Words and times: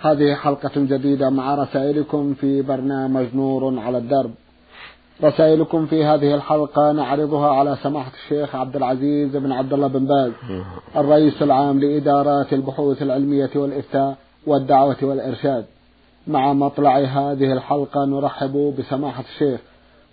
هذه 0.00 0.34
حلقة 0.34 0.70
جديدة 0.76 1.30
مع 1.30 1.54
رسائلكم 1.54 2.34
في 2.34 2.62
برنامج 2.62 3.26
نور 3.34 3.78
على 3.78 3.98
الدرب. 3.98 4.30
رسائلكم 5.24 5.86
في 5.86 6.04
هذه 6.04 6.34
الحلقة 6.34 6.92
نعرضها 6.92 7.50
على 7.50 7.76
سماحة 7.82 8.12
الشيخ 8.24 8.54
عبد 8.54 8.76
العزيز 8.76 9.36
بن 9.36 9.52
عبد 9.52 9.72
الله 9.72 9.86
بن 9.86 10.04
باز 10.06 10.32
الرئيس 10.96 11.42
العام 11.42 11.80
لإدارات 11.80 12.52
البحوث 12.52 13.02
العلمية 13.02 13.50
والإفتاء 13.56 14.16
والدعوة 14.46 14.96
والإرشاد. 15.02 15.64
مع 16.26 16.52
مطلع 16.52 16.98
هذه 16.98 17.52
الحلقة 17.52 18.04
نرحب 18.04 18.74
بسماحة 18.78 19.24
الشيخ 19.34 19.60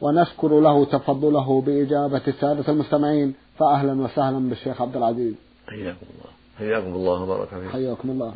ونشكر 0.02 0.60
له 0.60 0.86
تفضله 0.86 1.62
بإجابة 1.62 2.22
السادة 2.28 2.74
المستمعين. 2.74 3.34
فأهلا 3.60 4.02
وسهلا 4.02 4.50
بالشيخ 4.50 4.82
عبد 4.82 4.98
العزيز. 4.98 5.34
حياكم 5.68 6.06
الله. 6.14 6.32
حياكم 6.58 6.96
الله 6.96 7.22
وبارك 7.22 7.50
فيكم 7.50 7.70
حياكم 7.70 8.10
الله. 8.10 8.34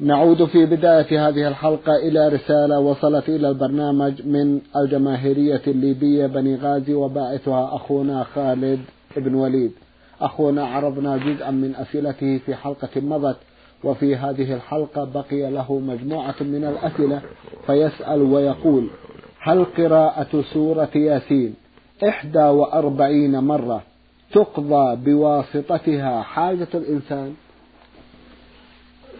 نعود 0.00 0.44
في 0.44 0.66
بداية 0.66 1.28
هذه 1.28 1.48
الحلقة 1.48 1.96
إلى 1.96 2.28
رسالة 2.28 2.78
وصلت 2.78 3.28
إلى 3.28 3.48
البرنامج 3.48 4.26
من 4.26 4.60
الجماهيرية 4.76 5.62
الليبية 5.66 6.26
بني 6.26 6.56
غازي 6.56 6.94
وباعثها 6.94 7.76
أخونا 7.76 8.24
خالد 8.24 8.80
بن 9.16 9.34
وليد. 9.34 9.72
أخونا 10.20 10.66
عرضنا 10.66 11.16
جزءا 11.16 11.50
من 11.50 11.74
أسئلته 11.74 12.38
في 12.38 12.54
حلقة 12.54 13.00
مضت 13.00 13.36
وفي 13.84 14.16
هذه 14.16 14.54
الحلقة 14.54 15.04
بقي 15.04 15.50
له 15.50 15.78
مجموعة 15.78 16.34
من 16.40 16.64
الأسئلة 16.64 17.20
فيسأل 17.66 18.22
ويقول 18.22 18.88
هل 19.40 19.64
قراءة 19.64 20.44
سورة 20.52 20.90
ياسين 20.94 21.54
إحدى 22.08 22.44
وأربعين 22.44 23.38
مرة 23.38 23.82
تقضى 24.32 24.96
بواسطتها 24.96 26.22
حاجة 26.22 26.68
الإنسان؟ 26.74 27.34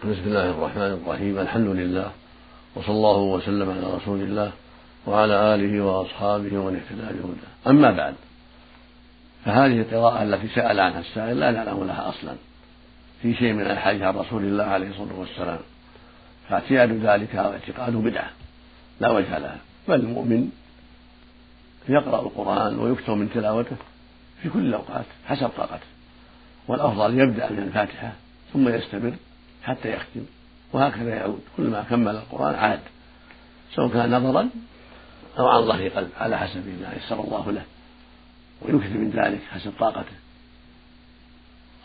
بسم 0.05 0.21
الله 0.25 0.49
الرحمن 0.49 1.01
الرحيم 1.03 1.39
الحمد 1.39 1.67
لله 1.67 2.11
وصلى 2.75 2.95
الله 2.95 3.17
وسلم 3.17 3.69
على 3.69 3.93
رسول 3.93 4.21
الله 4.21 4.51
وعلى 5.07 5.55
آله 5.55 5.83
وأصحابه 5.83 6.57
ومن 6.57 6.75
اهتدى 6.75 7.17
بهداه. 7.17 7.71
أما 7.71 7.91
بعد 7.91 8.13
فهذه 9.45 9.81
القراءة 9.81 10.23
التي 10.23 10.47
سأل 10.47 10.79
عنها 10.79 10.99
السائل 10.99 11.39
لا 11.39 11.51
نعلم 11.51 11.83
لها 11.83 12.09
أصلا. 12.09 12.35
في 13.21 13.35
شيء 13.35 13.53
من 13.53 13.61
الحديث 13.61 14.01
عن 14.01 14.15
رسول 14.15 14.43
الله 14.43 14.63
عليه 14.63 14.89
الصلاة 14.89 15.19
والسلام. 15.19 15.59
فاعتياد 16.49 16.91
ذلك 16.91 17.33
واعتقاده 17.35 17.99
بدعة 17.99 18.29
لا 18.99 19.11
وجه 19.11 19.37
لها. 19.37 19.57
بل 19.87 19.95
المؤمن 19.95 20.49
يقرأ 21.89 22.21
القرآن 22.21 22.79
ويكثر 22.79 23.15
من 23.15 23.29
تلاوته 23.33 23.75
في 24.41 24.49
كل 24.49 24.65
الأوقات 24.65 25.05
حسب 25.25 25.49
طاقته. 25.57 25.87
والأفضل 26.67 27.19
يبدأ 27.19 27.51
من 27.51 27.59
الفاتحة 27.59 28.11
ثم 28.53 28.69
يستمر 28.69 29.13
حتى 29.65 29.93
يختم. 29.93 30.25
وهكذا 30.73 31.15
يعود. 31.15 31.41
كلما 31.57 31.83
كمل 31.89 32.15
القرآن 32.15 32.55
عاد. 32.55 32.79
سواء 33.75 33.89
كان 33.89 34.11
نظرا 34.11 34.49
أو 35.39 35.47
عن 35.47 35.65
ظهر 35.65 35.87
قلب 35.87 36.09
على 36.17 36.37
حسب 36.37 36.67
ما 36.67 36.93
يسر 36.97 37.23
الله 37.23 37.51
له. 37.51 37.63
ويكثر 38.61 38.97
من 38.97 39.09
ذلك 39.09 39.41
حسب 39.51 39.73
طاقته. 39.79 40.15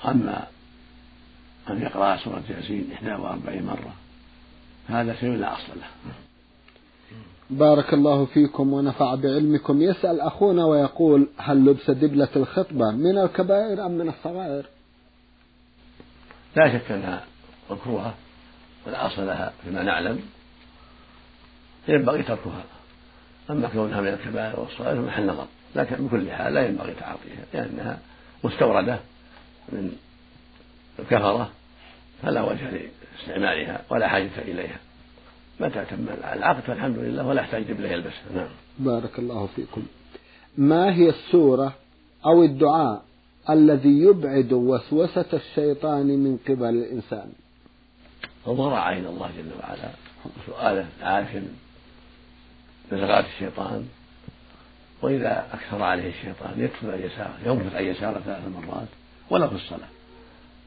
أما 0.04 0.46
أن 1.70 1.82
يقرأ 1.82 2.16
سورة 2.16 2.42
ياسين 2.50 2.90
41 3.02 3.62
مرة 3.62 3.94
فهذا 4.88 5.14
شيء 5.14 5.36
لا 5.36 5.52
أصل 5.52 5.72
له. 5.76 6.12
بارك 7.50 7.94
الله 7.94 8.24
فيكم 8.24 8.72
ونفع 8.72 9.14
بعلمكم. 9.14 9.82
يسأل 9.82 10.20
أخونا 10.20 10.64
ويقول 10.64 11.28
هل 11.36 11.64
لبس 11.64 11.90
دبلة 11.90 12.28
الخطبة 12.36 12.90
من 12.90 13.18
الكبائر 13.18 13.86
أم 13.86 13.90
من 13.90 14.08
الصغائر؟ 14.08 14.66
لا 16.56 16.78
شك 16.78 16.92
أنها 16.92 17.24
مكروهة 17.70 18.14
ولا 18.86 19.06
أصل 19.06 19.26
لها 19.26 19.52
فيما 19.64 19.82
نعلم. 19.82 20.20
ينبغي 21.88 22.22
تركها. 22.22 22.64
أما 23.50 23.68
كونها 23.68 24.00
من 24.00 24.08
الكبائر 24.08 24.60
والصغائر 24.60 25.02
فمحل 25.02 25.26
نظر 25.26 25.46
لكن 25.76 26.06
بكل 26.06 26.30
حال 26.30 26.54
لا 26.54 26.66
ينبغي 26.66 26.94
تعاطيها 26.94 27.44
لأنها 27.54 27.98
مستوردة 28.44 28.98
من 29.68 29.92
الكفرة 30.98 31.50
فلا 32.22 32.42
وجه 32.42 32.70
لاستعمالها 33.16 33.80
ولا 33.90 34.08
حاجة 34.08 34.38
إليها. 34.38 34.78
متى 35.60 35.84
تم 35.84 36.06
العقد 36.34 36.60
فالحمد 36.60 36.98
لله 36.98 37.26
ولا 37.26 37.42
يحتاج 37.42 37.62
دبلة 37.62 37.88
يلبسها. 37.88 38.32
نعم. 38.34 38.48
بارك 38.78 39.18
الله 39.18 39.48
فيكم. 39.56 39.82
ما 40.58 40.94
هي 40.94 41.08
السورة 41.08 41.74
أو 42.26 42.42
الدعاء 42.42 43.02
الذي 43.50 44.00
يبعد 44.00 44.52
وسوسة 44.52 45.26
الشيطان 45.32 46.06
من 46.06 46.38
قبل 46.48 46.68
الإنسان؟ 46.68 47.32
الضراعة 48.48 48.92
إلى 48.92 49.08
الله 49.08 49.30
جل 49.38 49.50
وعلا. 49.60 49.90
سؤاله 50.46 50.86
من 51.34 51.56
نزغات 52.92 53.24
الشيطان. 53.24 53.88
وإذا 55.02 55.46
أكثر 55.52 55.82
عليه 55.82 56.08
الشيطان 56.08 56.54
يكفر 56.56 56.92
عن 56.92 57.00
يساره 57.00 57.38
ينفق 57.46 57.76
عن 57.76 57.84
يساره 57.84 58.20
ثلاث 58.20 58.42
مرات 58.48 58.88
ولا 59.30 59.48
في 59.48 59.54
الصلاة. 59.54 59.88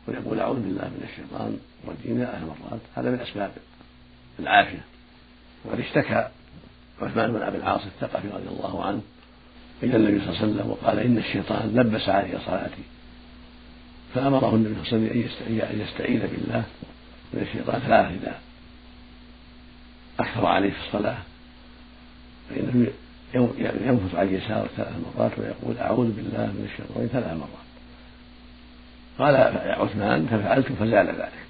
ويقول 0.07 0.39
أعوذ 0.39 0.56
بالله 0.56 0.83
من 0.83 1.09
الشيطان 1.12 1.59
الرجيم 1.83 2.25
ثلاث 2.25 2.41
مرات 2.44 2.79
هذا 2.95 3.12
من 3.12 3.19
أسباب 3.19 3.51
العافية. 4.39 4.83
وقد 5.66 5.79
اشتكى 5.79 6.29
عثمان 7.01 7.33
بن 7.33 7.41
أبي 7.41 7.57
العاص 7.57 7.81
الثقفي 7.85 8.28
رضي 8.28 8.47
الله 8.47 8.85
عنه 8.85 9.01
إلى 9.83 9.95
النبي 9.95 10.19
صلى 10.19 10.29
الله 10.29 10.39
عليه 10.41 10.53
وسلم 10.53 10.69
وقال 10.69 11.00
إن 11.00 11.17
الشيطان 11.17 11.75
لبس 11.75 12.09
علي 12.09 12.39
صلاتي. 12.45 12.83
فأمره 14.16 14.56
النبي 14.56 14.89
صلى 14.89 14.97
الله 14.97 15.09
عليه 15.09 15.25
وسلم 15.25 15.62
أن 15.62 15.79
يستعيذ 15.88 16.22
بالله. 16.28 16.63
من 17.33 17.41
الشيطان 17.41 17.79
ثلاث 17.79 18.11
إذا 18.21 18.39
أكثر 20.19 20.45
عليه 20.45 20.71
في 20.71 20.88
الصلاة. 20.88 21.17
فإنه 22.49 22.88
ينفث 23.57 24.16
عن 24.16 24.33
يساره 24.33 24.69
ثلاث 24.77 24.94
مرات 25.16 25.39
ويقول 25.39 25.77
أعوذ 25.77 26.11
بالله 26.11 26.45
من 26.45 26.69
الشيطان 26.73 27.07
ثلاث 27.07 27.38
مرات. 27.38 27.63
قال 29.19 29.35
عثمان 29.81 30.25
ففعلت 30.25 30.71
فزال 30.71 31.07
ذلك. 31.07 31.44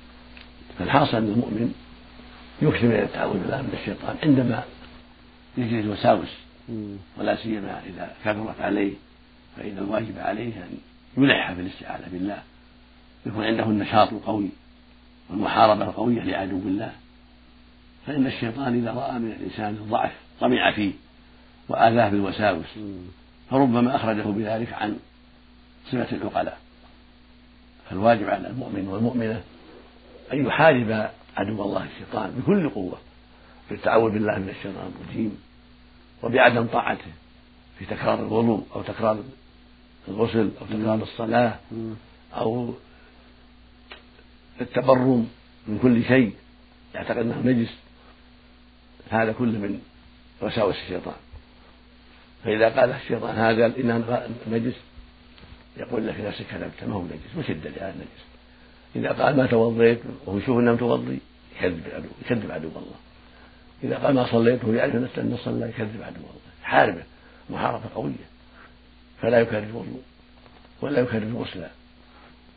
فالحاصل 0.79 1.17
أن 1.17 1.23
المؤمن 1.23 1.73
يكثر 2.61 2.87
من 2.87 2.95
التعوذ 2.95 3.39
بالله 3.39 3.61
من 3.61 3.77
الشيطان 3.81 4.15
عندما 4.23 4.63
يجري 5.57 5.79
الوساوس 5.79 6.29
ولا 7.17 7.35
سيما 7.35 7.81
إذا 7.85 8.15
كثرت 8.25 8.61
عليه. 8.61 8.93
فإن 9.57 9.77
الواجب 9.77 10.19
عليه 10.19 10.53
أن 10.53 10.77
يلح 11.17 11.51
في 11.51 11.61
الاستعاذة 11.61 12.05
بالله. 12.11 12.43
يكون 13.25 13.43
عنده 13.43 13.63
النشاط 13.63 14.13
القوي. 14.13 14.49
والمحاربة 15.29 15.83
القوية 15.83 16.21
لعدو 16.21 16.57
الله. 16.57 16.91
فإن 18.07 18.27
الشيطان 18.27 18.79
إذا 18.79 18.91
رأى 18.91 19.19
من 19.19 19.31
الإنسان 19.31 19.69
الضعف 19.73 20.11
طمع 20.39 20.71
فيه 20.71 20.91
وآذاه 21.69 22.09
بالوساوس 22.09 22.79
فربما 23.49 23.95
أخرجه 23.95 24.21
بذلك 24.21 24.73
عن 24.73 24.97
صفة 25.91 26.15
العقلاء. 26.15 26.59
فالواجب 27.89 28.29
على 28.29 28.47
المؤمن 28.47 28.87
والمؤمنة 28.87 29.41
أن 30.33 30.45
يحارب 30.45 31.09
عدو 31.37 31.63
الله 31.63 31.85
الشيطان 31.85 32.31
بكل 32.31 32.69
قوة 32.69 32.97
بالتعوذ 33.69 34.11
بالله 34.11 34.39
من 34.39 34.49
الشيطان 34.49 34.91
الرجيم 35.01 35.37
وبعدم 36.23 36.65
طاعته 36.65 37.11
في 37.79 37.85
تكرار 37.85 38.19
الوضوء 38.19 38.63
أو 38.75 38.81
تكرار 38.81 39.23
الغسل 40.07 40.51
أو 40.61 40.65
تكرار 40.65 40.95
الصلاة 40.95 41.59
أو 42.37 42.73
التبرم 44.61 45.29
من 45.67 45.79
كل 45.81 46.03
شيء. 46.03 46.33
يعتقد 46.95 47.17
أنه 47.17 47.41
نجس. 47.45 47.73
هذا 49.09 49.31
كله 49.31 49.59
من 49.59 49.81
وساوس 50.41 50.75
الشيطان. 50.75 51.15
فإذا 52.43 52.69
قال 52.69 52.91
الشيطان 52.91 53.35
هذا 53.35 53.65
إنه 53.65 54.27
نجس 54.47 54.73
يقول 55.77 56.07
لك 56.07 56.19
نفسك 56.19 56.45
كذبت 56.45 56.83
ما 56.87 56.95
هو 56.95 57.03
نجس 57.03 57.37
وش 57.37 57.49
الدليل 57.49 57.79
على 57.79 57.93
النجس؟ 57.93 58.23
إذا 58.95 59.11
قال 59.23 59.37
ما 59.37 59.45
توضيت 59.45 59.99
وهو 60.25 60.37
يشوف 60.37 60.59
أنه 60.59 60.73
متوضي 60.73 61.19
يكذب 61.55 61.83
عدو 61.93 62.07
يكذب 62.25 62.51
عدو 62.51 62.67
الله. 62.67 62.99
إذا 63.83 63.97
قال 63.97 64.15
ما 64.15 64.31
صليت 64.31 64.63
وهو 64.63 64.73
يعرف 64.73 64.95
نفسه 64.95 65.21
أنه 65.21 65.37
صلى 65.37 65.69
يكذب 65.69 66.01
عدو 66.03 66.15
الله. 66.15 66.53
حاربه 66.63 67.03
محاربة 67.49 67.83
قوية. 67.95 68.27
فلا 69.21 69.39
يكرر 69.39 69.63
الوضوء 69.63 70.01
ولا 70.81 70.99
يكرر 70.99 71.33
غسلا 71.33 71.69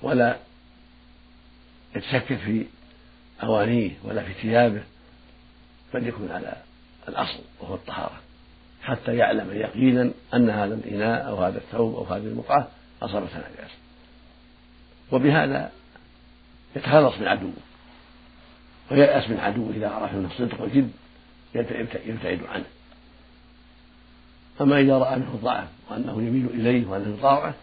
ولا 0.02 0.36
يتشكك 1.96 2.36
في 2.36 2.66
أوانيه 3.42 3.90
ولا 4.04 4.22
في 4.22 4.32
ثيابه 4.32 4.82
بل 5.94 6.06
يكون 6.06 6.30
على 6.30 6.56
الأصل 7.08 7.40
وهو 7.60 7.74
الطهارة 7.74 8.20
حتى 8.82 9.16
يعلم 9.16 9.52
يقينا 9.52 10.10
أن 10.34 10.50
هذا 10.50 10.74
الإناء 10.74 11.28
أو 11.28 11.44
هذا 11.44 11.58
الثوب 11.58 11.94
أو 11.94 12.04
هذه 12.04 12.24
البقعة 12.26 12.68
أصابت 13.02 13.30
نجاسة 13.30 13.74
وبهذا 15.12 15.70
يتخلص 16.76 17.18
من 17.18 17.28
عدوه 17.28 17.52
وييأس 18.90 19.30
من 19.30 19.40
عدوه 19.40 19.70
إذا 19.70 19.88
عرف 19.88 20.14
منه 20.14 20.28
الصدق 20.30 20.60
والجد 20.60 20.90
يبتعد 21.54 22.40
عنه. 22.48 22.64
أما 24.60 24.80
إذا 24.80 24.98
رأى 24.98 25.16
منه 25.16 25.34
الضعف 25.34 25.68
وأنه 25.90 26.22
يميل 26.22 26.46
إليه 26.46 26.86
وأنه 26.86 27.16
يطاوعه 27.18 27.54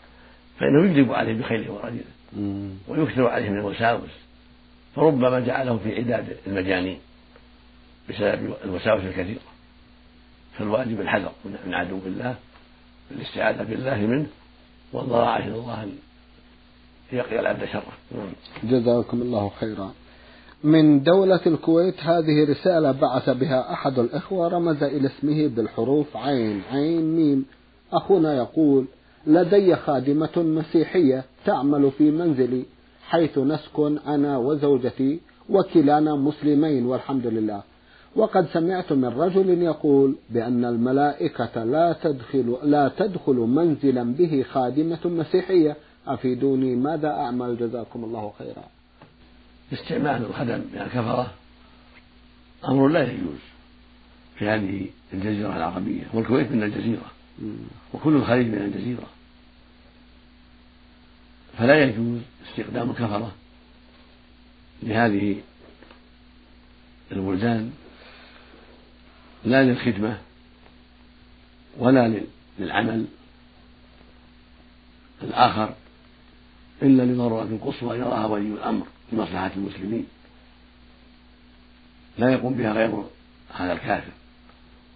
فإنه 0.60 0.86
يكذب 0.86 1.14
عليه 1.14 1.34
بخيله 1.34 1.72
ورجله. 1.72 2.04
ويكثر 2.88 3.28
عليه 3.28 3.50
من 3.50 3.58
الوساوس. 3.58 4.10
فربما 4.96 5.40
جعله 5.40 5.78
في 5.78 5.96
عداد 5.96 6.38
المجانين 6.48 7.00
بسبب 8.10 8.54
الوساوس 8.66 9.04
الكثيرة. 9.04 9.40
فالواجب 10.58 11.02
الحذر 11.02 11.32
من 11.66 11.74
عدو 11.74 12.00
الله 12.06 12.36
الاستعاذة 13.12 13.64
بالله 13.64 13.98
منه 13.98 14.28
والضراعة 14.94 15.38
إلى 15.38 15.56
الله 15.56 15.84
أن 15.84 15.92
يقي 17.12 17.40
العبد 17.40 17.66
شره. 17.66 17.94
نعم. 18.12 18.34
جزاكم 18.64 19.22
الله 19.22 19.52
خيرا. 19.60 19.94
من 20.64 21.04
دولة 21.04 21.42
الكويت 21.48 22.00
هذه 22.00 22.50
رسالة 22.50 22.92
بعث 22.92 23.30
بها 23.30 23.74
أحد 23.74 24.00
الإخوة 24.00 24.48
رمز 24.48 24.84
إلى 24.84 25.08
اسمه 25.08 25.48
بالحروف 25.48 26.18
عين 26.18 26.62
عين 26.72 27.16
ميم. 27.16 27.46
أخونا 27.94 28.34
يقول 28.38 28.86
لدي 29.28 29.76
خادمة 29.76 30.32
مسيحية 30.38 31.24
تعمل 31.46 31.92
في 31.92 32.12
منزلي 32.12 32.66
حيث 33.10 33.38
نسكن 33.38 33.98
أنا 33.98 34.38
وزوجتي 34.38 35.20
وكلانا 35.50 36.16
مسلمين 36.16 36.86
والحمد 36.86 37.28
لله. 37.28 37.64
وقد 38.16 38.48
سمعت 38.48 38.94
من 38.94 39.06
رجل 39.06 39.62
يقول 39.62 40.16
بأن 40.30 40.66
الملائكة 40.66 41.64
لا 41.64 41.96
تدخل 42.04 42.58
لا 42.64 42.92
تدخل 42.98 43.36
منزلا 43.36 44.04
به 44.04 44.46
خادمة 44.52 45.00
مسيحية. 45.06 45.76
أفيدوني 46.08 46.76
ماذا 46.76 47.08
أعمل؟ 47.08 47.58
جزاكم 47.58 48.04
الله 48.04 48.34
خيرا. 48.40 48.64
استعمال 49.74 50.26
الخدم 50.26 50.62
من 50.74 50.82
الكفرة 50.82 51.32
أمر 52.68 52.88
لا 52.88 53.04
يجوز 53.04 53.40
في 54.36 54.50
هذه 54.50 54.86
الجزيرة 55.14 55.58
العربية 55.58 56.04
والكويت 56.14 56.52
من 56.52 56.64
الجزيرة. 56.64 57.13
وكل 57.94 58.16
الخليج 58.16 58.48
من 58.48 58.58
الجزيرة. 58.58 59.08
فلا 61.58 61.84
يجوز 61.84 62.22
استخدام 62.50 62.90
الكفرة 62.90 63.36
لهذه 64.84 65.42
البلدان 67.12 67.74
لا 69.46 69.64
للخدمة 69.64 70.22
ولا 71.78 72.22
للعمل 72.60 73.06
الآخر 75.22 75.76
إلا 76.82 77.04
لضرورة 77.04 77.60
قصوى 77.62 77.98
يراها 77.98 78.26
ولي 78.26 78.48
الأمر 78.48 78.88
لمصلحة 79.12 79.52
المسلمين. 79.56 80.06
لا 82.18 82.34
يقوم 82.34 82.54
بها 82.54 82.74
غير 82.74 83.04
هذا 83.54 83.74
الكافر 83.74 84.12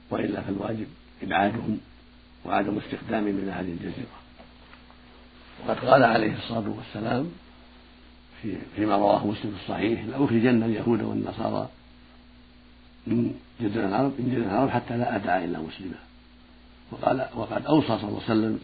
وإلا 0.09 0.41
فالواجب 0.41 0.87
إبعادهم 1.23 1.79
وعدم 2.45 2.77
استخدامهم 2.77 3.35
من 3.35 3.49
هذه 3.49 3.71
الجزيرة. 3.71 4.17
وقد 5.65 5.79
قال 5.85 6.03
عليه 6.03 6.37
الصلاة 6.37 6.69
والسلام 6.69 7.31
في 8.41 8.57
فيما 8.75 8.95
رواه 8.95 9.27
مسلم 9.27 9.51
في 9.51 9.63
الصحيح 9.63 10.05
لأخرجن 10.05 10.63
اليهود 10.63 11.01
والنصارى 11.01 11.69
من 13.07 13.33
جزيرة 13.61 13.87
العرب 13.87 14.11
من 14.19 14.29
جزيرة 14.31 14.45
العرب 14.45 14.69
حتى 14.69 14.97
لا 14.97 15.15
أدعى 15.15 15.45
إلا 15.45 15.59
مسلما 15.59 15.97
وقال 16.91 17.27
وقد 17.35 17.65
أوصى 17.65 17.87
صلى 17.87 18.09
الله 18.09 18.23
عليه 18.23 18.31
وسلم 18.31 18.59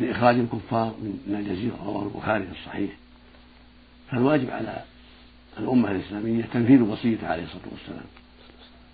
بإخراج 0.00 0.36
الكفار 0.38 0.94
من 1.00 1.34
الجزيرة 1.38 1.78
رواه 1.84 2.02
البخاري 2.02 2.44
في 2.44 2.52
الصحيح. 2.52 2.90
فالواجب 4.10 4.50
على 4.50 4.84
الأمة 5.58 5.90
الإسلامية 5.90 6.44
تنفيذ 6.52 6.80
وصيته 6.80 7.28
عليه 7.28 7.44
الصلاة 7.44 7.72
والسلام. 7.72 8.04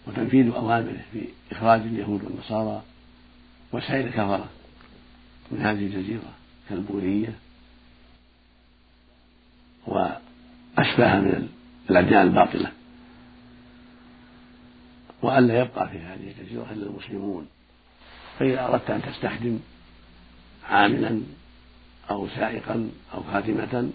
وتنفيذ 0.09 0.55
أوامره 0.55 1.05
في 1.13 1.25
إخراج 1.53 1.81
اليهود 1.81 2.25
والنصارى 2.25 2.83
وسائر 3.73 4.07
الكفرة 4.07 4.49
من 5.51 5.61
هذه 5.61 5.87
الجزيرة 5.87 6.33
كالبوذية 6.69 7.35
وأشباهها 9.87 11.21
من 11.21 11.49
الأديان 11.91 12.23
الباطلة 12.27 12.73
وألا 15.23 15.61
يبقى 15.61 15.89
في 15.89 15.99
هذه 15.99 16.35
الجزيرة 16.39 16.67
إلا 16.73 16.87
المسلمون 16.87 17.47
فإذا 18.39 18.65
أردت 18.65 18.91
أن 18.91 19.03
تستخدم 19.03 19.59
عاملا 20.71 21.23
أو 22.11 22.29
سائقا 22.29 22.91
أو 23.15 23.23
خاتمة 23.23 23.91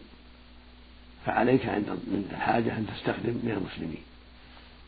فعليك 1.25 1.65
عند 1.65 1.99
الحاجة 2.31 2.77
أن 2.77 2.87
تستخدم 2.87 3.33
من 3.43 3.51
المسلمين. 3.51 4.03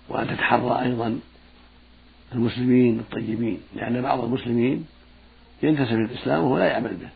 وأن 0.09 0.27
تتحرى 0.27 0.81
أيضا 0.81 1.19
المسلمين 2.33 2.99
الطيبين 2.99 3.61
لأن 3.75 4.01
بعض 4.01 4.23
المسلمين 4.23 4.85
ينتسب 5.63 5.99
الإسلام 5.99 6.43
وهو 6.43 6.57
لا 6.57 6.65
يعمل 6.65 6.93
به. 6.95 7.09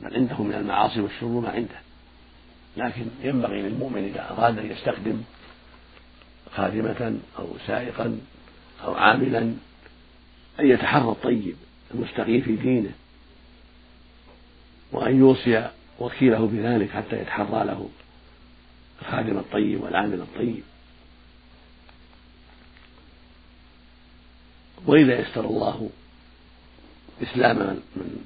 بل 0.00 0.14
عنده 0.14 0.42
من 0.42 0.54
المعاصي 0.54 1.00
والشرور 1.00 1.42
ما 1.42 1.48
عنده. 1.48 1.80
لكن 2.76 3.04
ينبغي 3.22 3.62
للمؤمن 3.62 4.04
إذا 4.04 4.30
أراد 4.30 4.58
أن 4.58 4.70
يستخدم 4.70 5.22
خادمة 6.54 7.18
أو 7.38 7.46
سائقا 7.66 8.20
أو 8.84 8.94
عاملا 8.94 9.38
أن 10.60 10.66
يتحرى 10.66 11.08
الطيب 11.08 11.56
المستقيم 11.94 12.40
في 12.40 12.56
دينه 12.56 12.92
وأن 14.92 15.18
يوصي 15.18 15.70
وكيله 16.00 16.46
بذلك 16.52 16.90
حتى 16.90 17.20
يتحرى 17.20 17.64
له 17.64 17.88
الخادم 19.02 19.38
الطيب 19.38 19.82
والعامل 19.82 20.20
الطيب. 20.20 20.62
وإذا 24.86 25.20
يسر 25.20 25.44
الله 25.44 25.90
إسلام 27.22 27.58
من 27.96 28.24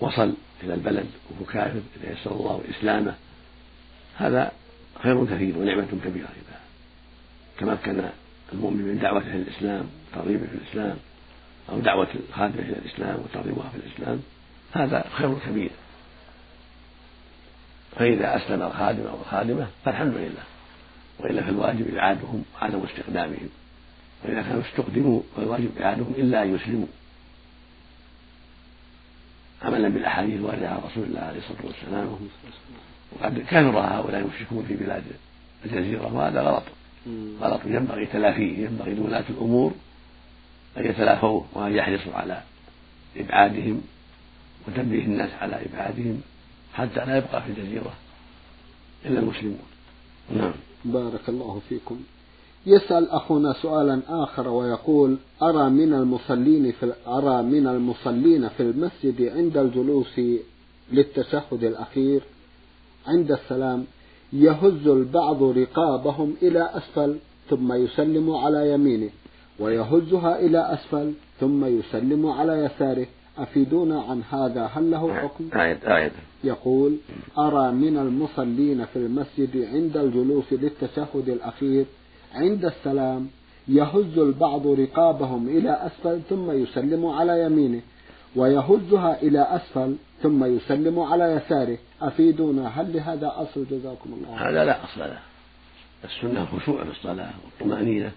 وصل 0.00 0.34
إلى 0.62 0.74
البلد 0.74 1.06
وهو 1.30 1.44
كافر 1.44 1.80
إذا 2.00 2.12
يسر 2.12 2.32
الله 2.32 2.60
إسلامه 2.78 3.14
هذا 4.16 4.52
خير 5.02 5.26
كثير 5.26 5.58
ونعمة 5.58 5.86
كبيرة 6.04 6.28
إذا 6.28 6.60
تمكن 7.58 8.02
المؤمن 8.52 8.82
من 8.82 8.98
دعوته 8.98 9.26
إلى 9.26 9.42
الإسلام 9.42 9.86
وترغيبه 10.12 10.46
في 10.46 10.54
الإسلام 10.54 10.96
أو 11.70 11.80
دعوة 11.80 12.08
الخادمة 12.28 12.62
إلى 12.62 12.76
الإسلام 12.76 13.16
وترغيبها 13.20 13.68
في 13.68 13.76
الإسلام 13.76 14.20
هذا 14.72 15.04
خير 15.12 15.38
كبير. 15.46 15.70
فإذا 17.96 18.36
أسلم 18.36 18.62
الخادم 18.62 19.06
أو 19.06 19.20
الخادمة 19.20 19.66
فالحمد 19.84 20.14
لله. 20.14 20.44
وإلا 21.18 21.42
فالواجب 21.42 21.94
إعادهم 21.94 22.44
وعدم 22.54 22.82
استخدامهم. 22.82 23.48
وإذا 24.26 24.42
كانوا 24.42 24.62
استخدموا 24.62 25.20
فالواجب 25.36 25.70
إعادهم 25.80 26.12
إلا 26.18 26.42
أن 26.42 26.54
يسلموا. 26.54 26.86
عملا 29.62 29.88
بالأحاديث 29.88 30.34
الواردة 30.34 30.68
عن 30.68 30.80
رسول 30.90 31.04
الله 31.04 31.20
عليه 31.20 31.38
الصلاة 31.38 31.66
والسلام. 31.66 32.18
وقد 33.12 33.38
كثر 33.38 33.78
هؤلاء 33.78 34.20
المشركون 34.20 34.64
في 34.68 34.74
بلاد 34.74 35.04
الجزيرة 35.64 36.14
وهذا 36.14 36.42
غلط. 36.42 36.62
غلط. 37.40 37.60
ينبغي 37.64 38.06
تلافيه 38.06 38.58
ينبغي 38.64 38.94
لولاة 38.94 39.24
الأمور 39.30 39.74
أن 40.76 40.84
يتلافوه 40.86 41.46
وأن 41.52 41.72
يحرصوا 41.72 42.14
على 42.14 42.42
إبعادهم 43.16 43.82
وتنبيه 44.68 45.04
الناس 45.04 45.30
على 45.40 45.66
إبعادهم 45.66 46.20
حتى 46.74 47.04
لا 47.04 47.16
يبقى 47.16 47.42
في 47.42 47.48
الجزيرة 47.48 47.92
إلا 49.04 49.20
المسلمون. 49.20 49.66
نعم. 50.36 50.52
بارك 50.84 51.28
الله 51.28 51.60
فيكم. 51.68 52.00
يسأل 52.66 53.10
أخونا 53.10 53.52
سؤالا 53.52 54.00
آخر 54.08 54.48
ويقول 54.48 55.16
أرى 55.42 55.70
من 55.70 55.94
المصلين 55.94 56.72
في 56.72 56.92
أرى 57.06 57.42
من 57.42 57.66
المصلين 57.66 58.48
في 58.48 58.62
المسجد 58.62 59.22
عند 59.36 59.56
الجلوس 59.56 60.20
للتشهد 60.92 61.64
الأخير؟ 61.64 62.22
عند 63.06 63.32
السلام 63.32 63.84
يهز 64.32 64.86
البعض 64.86 65.42
رقابهم 65.42 66.34
إلى 66.42 66.70
أسفل 66.74 67.16
ثم 67.50 67.72
يسلم 67.72 68.30
على 68.30 68.72
يمينه 68.72 69.10
ويهزها 69.58 70.40
إلى 70.40 70.72
أسفل 70.72 71.12
ثم 71.40 71.64
يسلم 71.64 72.26
على 72.26 72.52
يساره. 72.52 73.06
أفيدونا 73.38 74.00
عن 74.02 74.22
هذا؟ 74.30 74.64
هل 74.64 74.90
له 74.90 75.14
حكم؟ 75.14 75.60
آية 75.60 75.96
آية. 75.96 76.12
يقول 76.44 76.96
أرى 77.38 77.72
من 77.72 77.96
المصلين 77.96 78.84
في 78.84 78.96
المسجد 78.96 79.68
عند 79.72 79.96
الجلوس 79.96 80.52
للتشهد 80.52 81.28
الأخير؟ 81.28 81.86
عند 82.36 82.64
السلام 82.64 83.28
يهز 83.68 84.18
البعض 84.18 84.66
رقابهم 84.66 85.48
إلى 85.48 85.86
أسفل 85.86 86.20
ثم 86.30 86.50
يسلم 86.50 87.06
على 87.06 87.42
يمينه 87.42 87.80
ويهزها 88.36 89.22
إلى 89.22 89.42
أسفل 89.42 89.96
ثم 90.22 90.56
يسلم 90.56 91.00
على 91.00 91.24
يساره. 91.24 91.78
أفيدونا؟ 92.02 92.68
هل 92.68 92.96
لهذا 92.96 93.32
أصل؟ 93.36 93.66
جزاكم 93.70 94.12
الله 94.12 94.48
هذا 94.48 94.64
لا 94.64 94.84
أصل 94.84 95.00
له. 95.00 95.18
السنة 96.04 96.42
الخشوع 96.42 96.84
في 96.84 96.90
الصلاة 96.90 97.30
والطمأنينة 97.44 98.12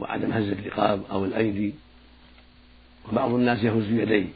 وعدم 0.00 0.32
هز 0.32 0.48
الرقاب 0.48 1.00
أو 1.10 1.24
الأيدي. 1.24 1.74
وبعض 3.12 3.34
الناس 3.34 3.64
يهز 3.64 3.90
يديه 3.90 4.28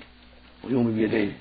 ويومي 0.65 0.93
بيديه 0.93 1.33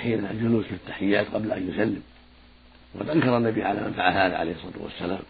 حين 0.00 0.26
الجلوس 0.26 0.64
في 0.66 0.74
التحيات 0.74 1.26
قبل 1.34 1.52
أن 1.52 1.70
يسلم. 1.70 2.02
وقد 2.94 3.08
أنكر 3.08 3.36
النبي 3.36 3.62
على 3.64 3.80
من 3.80 3.92
فعل 3.92 4.12
هذا 4.12 4.36
عليه 4.36 4.52
الصلاة 4.52 4.82
والسلام. 4.82 5.22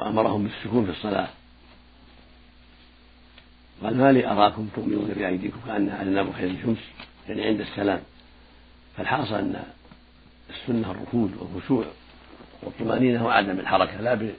وأمرهم 0.00 0.44
بالسكون 0.44 0.84
في 0.84 0.90
الصلاة. 0.90 1.28
قال 3.82 3.96
ما 3.96 4.12
لي 4.12 4.26
أراكم 4.26 4.68
تؤمنون 4.74 5.08
بأيديكم 5.08 5.60
كأنها 5.66 6.02
أذناب 6.02 6.32
خير 6.32 6.50
الشمس 6.50 6.78
يعني 7.28 7.44
عند 7.44 7.60
السلام. 7.60 8.00
فالحاصل 8.96 9.34
أن 9.34 9.64
السنة 10.50 10.90
الركود 10.90 11.36
والخشوع 11.36 11.84
والطمأنينة 12.62 13.26
وعدم 13.26 13.60
الحركة 13.60 14.00
لا 14.00 14.32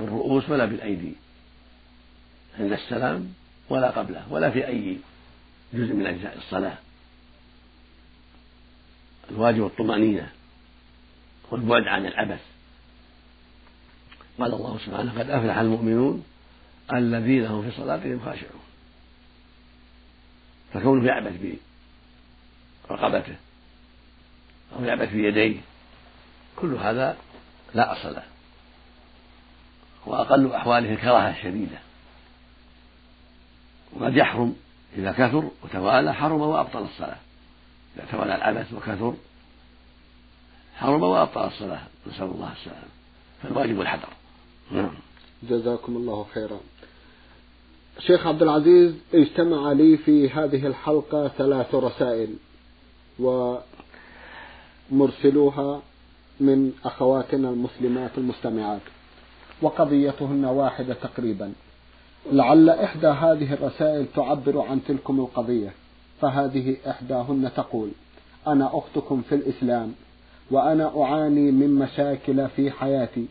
بالرؤوس 0.00 0.50
ولا 0.50 0.64
بالأيدي 0.64 1.12
عند 2.58 2.72
السلام 2.72 3.34
ولا 3.68 3.90
قبله 3.90 4.32
ولا 4.32 4.50
في 4.50 4.66
أي 4.66 4.98
جزء 5.74 5.94
من 5.94 6.06
أجزاء 6.06 6.38
الصلاة. 6.38 6.78
الواجب 9.30 9.66
الطمأنينة 9.66 10.28
والبعد 11.50 11.88
عن 11.88 12.06
العبث. 12.06 12.53
قال 14.38 14.54
الله 14.54 14.78
سبحانه 14.86 15.18
قد 15.18 15.30
أفلح 15.30 15.58
المؤمنون 15.58 16.24
الذين 16.92 17.46
هم 17.46 17.70
في 17.70 17.76
صلاتهم 17.76 18.20
خاشعون. 18.24 18.62
فكونه 20.74 21.06
يعبث 21.06 21.32
برقبته 22.90 23.36
أو 24.76 24.84
يعبث 24.84 25.12
بيديه 25.12 25.60
كل 26.56 26.74
هذا 26.74 27.16
لا 27.74 27.92
أصل 27.92 28.14
له. 28.14 28.22
وأقل 30.06 30.52
أحواله 30.52 30.92
الكراهة 30.92 31.30
الشديدة 31.30 31.78
وقد 33.92 34.16
يحرم 34.16 34.56
إذا 34.96 35.12
كثر 35.12 35.50
وتوالى 35.62 36.14
حرم 36.14 36.40
وأبطل 36.40 36.82
الصلاة. 36.82 37.18
إذا 37.96 38.06
توالى 38.10 38.34
العبث 38.34 38.72
وكثر 38.72 39.14
حرم 40.76 41.02
وأبطل 41.02 41.46
الصلاة. 41.46 41.82
نسأل 42.06 42.24
الله 42.24 42.52
السلامة. 42.52 42.88
فالواجب 43.42 43.80
الحذر. 43.80 44.08
نعم. 44.70 44.94
جزاكم 45.42 45.96
الله 45.96 46.26
خيرا. 46.34 46.60
شيخ 47.98 48.26
عبد 48.26 48.42
العزيز 48.42 48.94
اجتمع 49.14 49.72
لي 49.72 49.96
في 49.96 50.30
هذه 50.30 50.66
الحلقة 50.66 51.28
ثلاث 51.28 51.74
رسائل 51.74 52.34
ومرسلوها 54.90 55.82
من 56.40 56.72
أخواتنا 56.84 57.50
المسلمات 57.50 58.10
المستمعات. 58.18 58.80
وقضيتهن 59.62 60.44
واحدة 60.44 60.94
تقريبا. 60.94 61.52
لعل 62.32 62.70
إحدى 62.70 63.06
هذه 63.06 63.52
الرسائل 63.52 64.06
تعبر 64.14 64.60
عن 64.60 64.80
تلكم 64.88 65.20
القضية 65.20 65.72
فهذه 66.20 66.76
إحداهن 66.90 67.50
تقول 67.56 67.90
أنا 68.46 68.78
أختكم 68.78 69.22
في 69.28 69.34
الإسلام 69.34 69.94
وأنا 70.50 71.02
أعاني 71.02 71.50
من 71.50 71.74
مشاكل 71.74 72.48
في 72.48 72.70
حياتي 72.70 73.26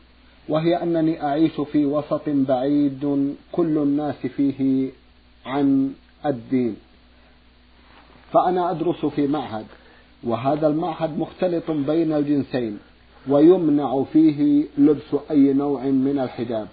وهي 0.49 0.83
أنني 0.83 1.23
أعيش 1.23 1.61
في 1.61 1.85
وسط 1.85 2.21
بعيد 2.27 3.33
كل 3.51 3.77
الناس 3.77 4.15
فيه 4.15 4.89
عن 5.45 5.93
الدين. 6.25 6.75
فأنا 8.31 8.71
أدرس 8.71 9.05
في 9.05 9.27
معهد 9.27 9.65
وهذا 10.23 10.67
المعهد 10.67 11.19
مختلط 11.19 11.71
بين 11.71 12.13
الجنسين 12.13 12.77
ويمنع 13.27 14.03
فيه 14.13 14.65
لبس 14.77 15.15
أي 15.31 15.53
نوع 15.53 15.83
من 15.83 16.19
الحجاب. 16.19 16.67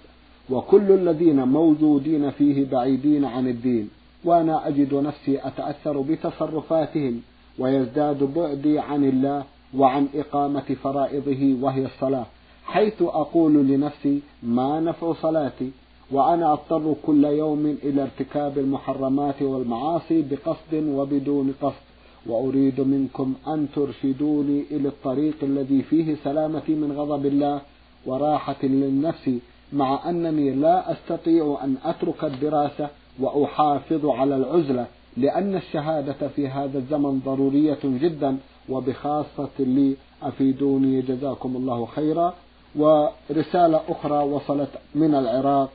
وكل 0.49 0.91
الذين 0.91 1.43
موجودين 1.47 2.31
فيه 2.31 2.65
بعيدين 2.69 3.25
عن 3.25 3.47
الدين 3.47 3.89
وأنا 4.23 4.67
أجد 4.67 4.93
نفسي 4.93 5.47
أتأثر 5.47 6.01
بتصرفاتهم 6.01 7.21
ويزداد 7.59 8.23
بعدي 8.23 8.79
عن 8.79 9.03
الله 9.03 9.43
وعن 9.77 10.07
إقامة 10.15 10.75
فرائضه 10.83 11.57
وهي 11.61 11.85
الصلاة. 11.85 12.25
حيث 12.73 13.01
أقول 13.01 13.53
لنفسي 13.53 14.19
ما 14.43 14.79
نفع 14.79 15.13
صلاتي 15.13 15.71
وأنا 16.11 16.53
أضطر 16.53 16.95
كل 17.05 17.23
يوم 17.25 17.77
إلى 17.83 18.03
ارتكاب 18.03 18.57
المحرمات 18.57 19.41
والمعاصي 19.41 20.21
بقصد 20.21 20.73
وبدون 20.73 21.53
قصد 21.61 21.85
وأريد 22.25 22.81
منكم 22.81 23.33
أن 23.47 23.67
ترشدوني 23.75 24.63
إلى 24.71 24.87
الطريق 24.87 25.35
الذي 25.43 25.81
فيه 25.81 26.15
سلامتي 26.23 26.75
من 26.75 26.91
غضب 26.91 27.25
الله 27.25 27.61
وراحة 28.05 28.61
للنفس 28.63 29.31
مع 29.73 30.09
أنني 30.09 30.51
لا 30.51 30.91
أستطيع 30.91 31.57
أن 31.63 31.75
أترك 31.85 32.23
الدراسة 32.23 32.89
وأحافظ 33.19 34.05
على 34.05 34.35
العزلة 34.35 34.85
لأن 35.17 35.55
الشهادة 35.55 36.27
في 36.35 36.47
هذا 36.47 36.77
الزمن 36.77 37.21
ضرورية 37.25 37.79
جدا 37.83 38.37
وبخاصة 38.69 39.49
لي 39.59 39.95
أفيدوني 40.23 41.01
جزاكم 41.01 41.55
الله 41.55 41.85
خيرا. 41.85 42.33
ورسالة 42.75 43.81
أخرى 43.89 44.17
وصلت 44.23 44.69
من 44.95 45.15
العراق 45.15 45.73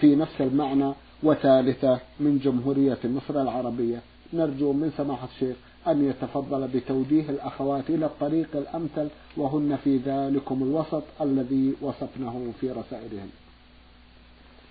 في 0.00 0.16
نفس 0.16 0.40
المعنى 0.40 0.92
وثالثة 1.22 2.00
من 2.20 2.38
جمهورية 2.38 2.98
مصر 3.04 3.42
العربية. 3.42 4.00
نرجو 4.32 4.72
من 4.72 4.92
سماحة 4.96 5.28
الشيخ 5.34 5.56
أن 5.86 6.08
يتفضل 6.08 6.68
بتوجيه 6.68 7.30
الأخوات 7.30 7.90
إلى 7.90 8.06
الطريق 8.06 8.48
الأمثل 8.54 9.08
وهن 9.36 9.78
في 9.84 9.96
ذلكم 9.96 10.62
الوسط 10.62 11.02
الذي 11.20 11.74
وصفناه 11.80 12.42
في 12.60 12.70
رسائلهم. 12.70 13.30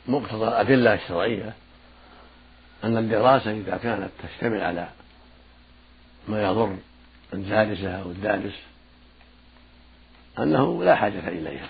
مقتضى 0.07 0.47
الأدلة 0.47 0.93
الشرعية 0.93 1.53
أن 2.83 2.97
الدراسة 2.97 3.51
إذا 3.51 3.77
كانت 3.77 4.09
تشتمل 4.23 4.61
على 4.61 4.89
ما 6.27 6.43
يضر 6.43 6.75
الدارسة 7.33 7.89
أو 7.89 8.11
الدارس 8.11 8.53
أنه 10.39 10.83
لا 10.83 10.95
حاجة 10.95 11.27
إليها 11.27 11.69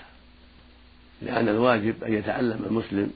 لأن 1.22 1.48
الواجب 1.48 2.04
أن 2.04 2.12
يتعلم 2.12 2.64
المسلم 2.64 3.10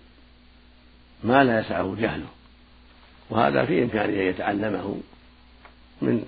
ما 1.24 1.44
لا 1.44 1.60
يسعه 1.60 1.94
جهله 1.98 2.28
وهذا 3.30 3.64
في 3.64 3.82
إمكانه 3.82 4.22
أن 4.22 4.26
يتعلمه 4.26 5.00
من 6.02 6.24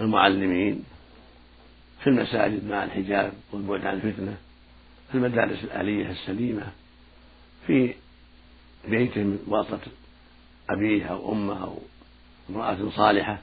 المعلمين 0.00 0.84
في 2.00 2.06
المساجد 2.06 2.64
مع 2.64 2.84
الحجاب 2.84 3.32
والبعد 3.52 3.86
عن 3.86 3.94
الفتنة 3.94 4.36
في 5.08 5.14
المدارس 5.14 5.64
الآلية 5.64 6.10
السليمة 6.10 6.72
في 7.66 7.94
بيته 8.88 9.20
من 9.20 9.38
واسطة 9.46 9.90
أبيه 10.70 11.04
أو 11.04 11.32
أمه 11.32 11.64
أو 11.64 11.78
امرأة 12.50 12.90
صالحة 12.90 13.38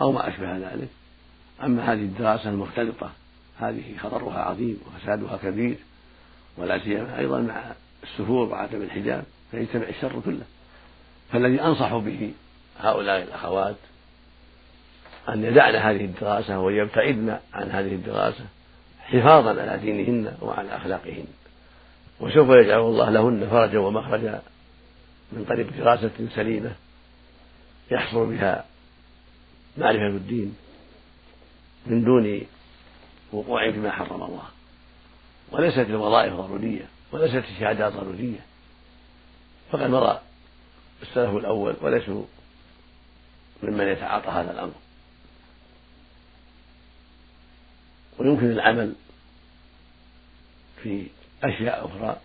أو 0.00 0.12
ما 0.12 0.28
أشبه 0.28 0.56
ذلك. 0.56 0.88
أما 1.62 1.92
هذه 1.92 2.00
الدراسة 2.00 2.50
المختلطة 2.50 3.12
هذه 3.60 3.96
خطرها 3.98 4.38
عظيم 4.38 4.80
وفسادها 4.86 5.36
كبير 5.36 5.76
ولا 6.56 6.78
سيما 6.78 7.18
أيضا 7.18 7.40
مع 7.40 7.62
السفور 8.02 8.48
وعدم 8.48 8.82
الحجاب 8.82 9.24
فيجتمع 9.50 9.88
الشر 9.88 10.20
كله. 10.24 10.44
فالذي 11.32 11.60
أنصح 11.60 11.96
به 11.96 12.32
هؤلاء 12.80 13.22
الأخوات 13.22 13.76
أن 15.28 15.44
يدعن 15.44 15.74
هذه 15.74 16.04
الدراسة 16.04 16.60
ويبتعدن 16.60 17.38
عن 17.52 17.70
هذه 17.70 17.94
الدراسة 17.94 18.44
حفاظا 19.00 19.50
على 19.50 19.78
دينهن 19.78 20.36
وعلى 20.40 20.76
أخلاقهن. 20.76 21.26
وسوف 22.20 22.48
يجعل 22.48 22.80
الله 22.80 23.10
لهن 23.10 23.48
فرجا 23.50 23.78
ومخرجا 23.78 24.42
من 25.32 25.44
طريق 25.48 25.66
دراسة 25.78 26.10
سليمة 26.34 26.72
يحصل 27.90 28.26
بها 28.26 28.64
معرفة 29.78 30.06
الدين 30.06 30.56
من 31.86 32.04
دون 32.04 32.40
وقوع 33.32 33.72
فيما 33.72 33.90
حرم 33.90 34.22
الله. 34.22 34.48
وليست 35.52 35.78
الوظائف 35.78 36.32
ضرورية 36.32 36.88
وليست 37.12 37.44
الشهادات 37.54 37.92
ضرورية. 37.92 38.40
فقد 39.70 39.90
مضى 39.90 40.18
السلف 41.02 41.36
الأول 41.36 41.76
وليسوا 41.80 42.24
ممن 43.62 43.88
يتعاطى 43.88 44.28
هذا 44.28 44.50
الأمر. 44.50 44.74
ويمكن 48.18 48.50
العمل 48.50 48.94
في 50.82 51.06
أشياء 51.44 51.86
أخرى 51.86 52.20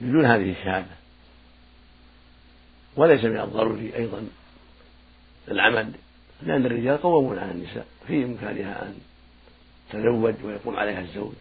بدون 0.00 0.24
هذه 0.24 0.52
الشهادة. 0.52 1.04
وليس 2.96 3.24
من 3.24 3.40
الضروري 3.40 3.96
أيضا 3.96 4.28
العمل 5.48 5.92
لأن 6.42 6.66
الرجال 6.66 7.02
قوامون 7.02 7.38
على 7.38 7.50
النساء 7.50 7.86
في 8.06 8.24
إمكانها 8.24 8.82
أن 8.82 8.98
تزوج 9.90 10.34
ويقوم 10.44 10.76
عليها 10.76 11.00
الزوج 11.00 11.34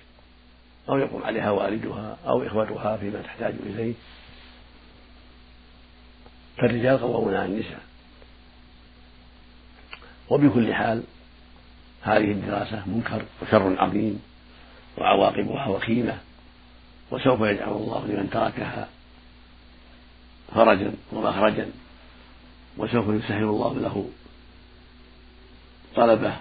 أو 0.89 0.97
يقوم 0.97 1.23
عليها 1.23 1.51
والدها 1.51 2.17
أو 2.25 2.47
إخوتها 2.47 2.97
فيما 2.97 3.21
تحتاج 3.21 3.53
إليه. 3.65 3.93
فالرجال 6.57 6.97
قوامون 6.97 7.33
على 7.35 7.45
النساء. 7.45 7.83
وبكل 10.29 10.73
حال 10.73 11.03
هذه 12.01 12.31
الدراسة 12.31 12.83
منكر 12.87 13.25
وشر 13.41 13.79
عظيم 13.79 14.21
وعواقبها 14.97 15.67
وخيمة 15.67 16.17
وسوف 17.11 17.41
يجعل 17.41 17.71
الله 17.71 18.05
لمن 18.07 18.29
تركها 18.29 18.89
فرجا 20.55 20.93
ومخرجا 21.11 21.71
وسوف 22.77 23.07
يسهل 23.07 23.43
الله 23.43 23.79
له 23.79 24.09
طلبه 25.95 26.35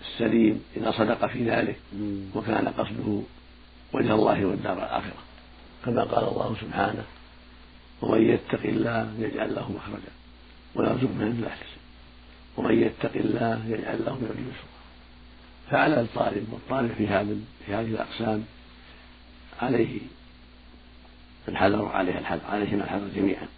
السليم 0.00 0.64
إذا 0.76 0.90
صدق 0.90 1.26
في 1.26 1.50
ذلك 1.50 1.76
وكان 2.34 2.68
قصده 2.68 3.22
وجه 3.92 4.14
الله 4.14 4.44
والدار 4.44 4.78
الآخرة. 4.78 5.22
كما 5.84 6.04
قال 6.04 6.24
الله 6.28 6.56
سبحانه 6.60 7.04
ومن 8.02 8.30
يتق 8.30 8.62
الله 8.64 9.12
يجعل 9.18 9.54
له 9.54 9.72
مخرجا 9.72 10.12
ويرزقه 10.74 11.12
من 11.12 11.40
لا 11.40 11.46
يحتسب 11.46 11.80
ومن 12.56 12.82
يتق 12.82 13.12
الله 13.14 13.66
يجعل 13.66 14.04
له 14.04 14.14
من 14.14 14.52
يسرا. 14.52 14.70
فعلى 15.70 16.00
الطالب 16.00 16.52
والطالب 16.52 16.92
في 16.98 17.08
هذا 17.08 17.36
في 17.66 17.74
هذه 17.74 17.86
الأقسام 17.86 18.44
عليه 19.62 19.98
الحذر 21.48 21.82
وعليه 21.82 22.18
الحذر 22.18 22.46
عليهما 22.48 22.84
الحذر 22.84 23.08
جميعا. 23.16 23.48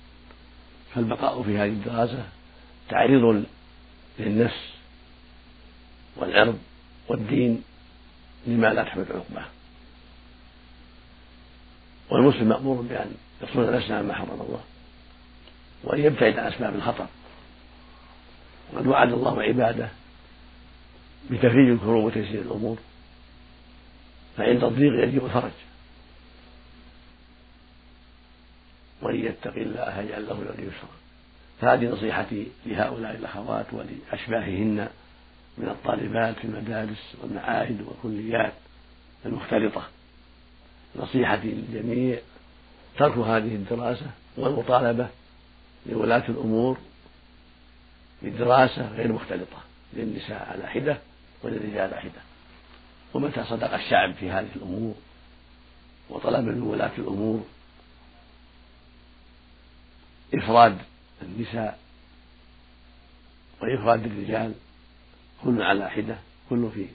فالبقاء 0.94 1.42
في 1.42 1.58
هذه 1.58 1.68
الدراسة 1.68 2.24
تعريض 2.88 3.44
للنفس 4.18 4.72
والعرض 6.16 6.58
والدين 7.08 7.62
لما 8.46 8.66
لا 8.66 8.82
تحمل 8.82 9.04
عقباه. 9.10 9.46
والمسلم 12.10 12.48
مأمور 12.48 12.82
بأن 12.82 13.14
يصون 13.42 13.72
نفسه 13.72 13.96
عما 13.98 14.14
حرم 14.14 14.40
الله 14.40 14.60
وأن 15.84 16.00
يبتعد 16.00 16.38
عن 16.38 16.52
أسباب 16.52 16.74
الخطر 16.74 17.06
وقد 18.72 18.86
وعد 18.86 19.12
الله 19.12 19.42
عباده 19.42 19.88
بتفريج 21.30 21.68
الكروب 21.68 22.04
وتيسير 22.04 22.42
الأمور 22.42 22.78
فعند 24.36 24.64
الضيق 24.64 25.08
يجب 25.08 25.24
الفرج. 25.24 25.50
ومن 29.02 29.24
يتق 29.24 29.54
الله 29.54 30.00
يجعل 30.00 30.26
له 30.26 30.42
الذي 30.42 30.62
يسرا 30.62 30.96
فهذه 31.60 31.84
نصيحتي 31.84 32.46
لهؤلاء 32.66 33.14
الأخوات 33.14 33.66
ولأشباههن. 33.72 34.88
من 35.58 35.68
الطالبات 35.68 36.36
في 36.36 36.44
المدارس 36.44 37.16
والمعاهد 37.22 37.80
والكليات 37.80 38.52
المختلطة. 39.26 39.88
نصيحتي 40.96 41.48
للجميع 41.48 42.18
ترك 42.98 43.18
هذه 43.18 43.54
الدراسة 43.54 44.10
والمطالبة 44.36 45.08
لولاة 45.86 46.24
الأمور 46.28 46.78
بالدراسة 48.22 48.88
غير 48.88 49.12
مختلطة 49.12 49.58
للنساء 49.92 50.48
على 50.52 50.66
حدة 50.66 50.98
وللرجال 51.42 51.94
على 51.94 52.00
حدة. 52.00 52.22
ومتى 53.14 53.44
صدق 53.44 53.74
الشعب 53.74 54.14
في 54.14 54.30
هذه 54.30 54.48
الأمور 54.56 54.94
وطلب 56.10 56.44
من 56.44 56.62
ولاة 56.62 56.92
الأمور 56.98 57.44
إفراد 60.34 60.78
النساء 61.22 61.78
وإفراد 63.60 64.06
الرجال؟ 64.06 64.54
كل 65.44 65.62
على 65.62 65.90
حدة 65.90 66.16
كل 66.50 66.70
في 66.74 66.86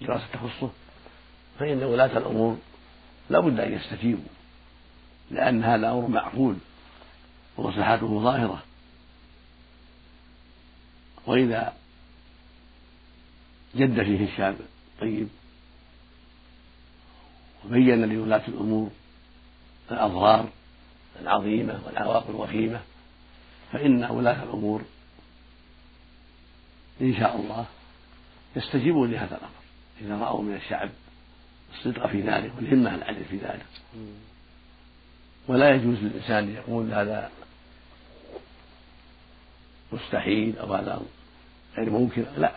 دراسة 0.00 0.24
تخصه. 0.32 0.70
فإن 1.58 1.82
ولاة 1.82 2.18
الأمور 2.18 2.58
لا 3.30 3.40
بد 3.40 3.60
أن 3.60 3.72
يستجيبوا 3.72 4.30
لأن 5.30 5.64
هذا 5.64 5.90
أمر 5.90 6.08
معقول 6.08 6.56
ومصلحته 7.56 8.22
ظاهرة. 8.22 8.62
وإذا 11.26 11.72
جد 13.74 14.02
فيه 14.02 14.24
الشاب 14.24 14.56
طيب 15.00 15.28
وبين 17.64 18.14
لولاة 18.14 18.42
الأمور 18.48 18.90
الأضرار 19.90 20.48
العظيمة 21.20 21.80
والعواقب 21.86 22.30
الوخيمة 22.30 22.80
فإن 23.72 24.04
ولاة 24.04 24.42
الأمور 24.42 24.82
إن 27.00 27.14
شاء 27.14 27.36
الله 27.36 27.66
يستجيبون 28.56 29.10
لهذا 29.10 29.36
الأمر. 29.36 29.58
إذا 30.00 30.24
رأوا 30.24 30.42
من 30.42 30.54
الشعب 30.54 30.90
الصدق 31.74 32.06
في 32.06 32.20
ذلك 32.20 32.52
والهمة 32.56 32.94
العالية 32.94 33.24
في 33.30 33.36
ذلك. 33.36 33.66
ولا 35.48 35.70
يجوز 35.74 35.96
للإنسان 35.98 36.54
يقول 36.54 36.92
هذا 36.92 37.30
مستحيل 39.92 40.58
أو 40.58 40.74
هذا 40.74 41.02
غير 41.76 41.90
ممكن. 41.90 42.24
لا 42.36 42.52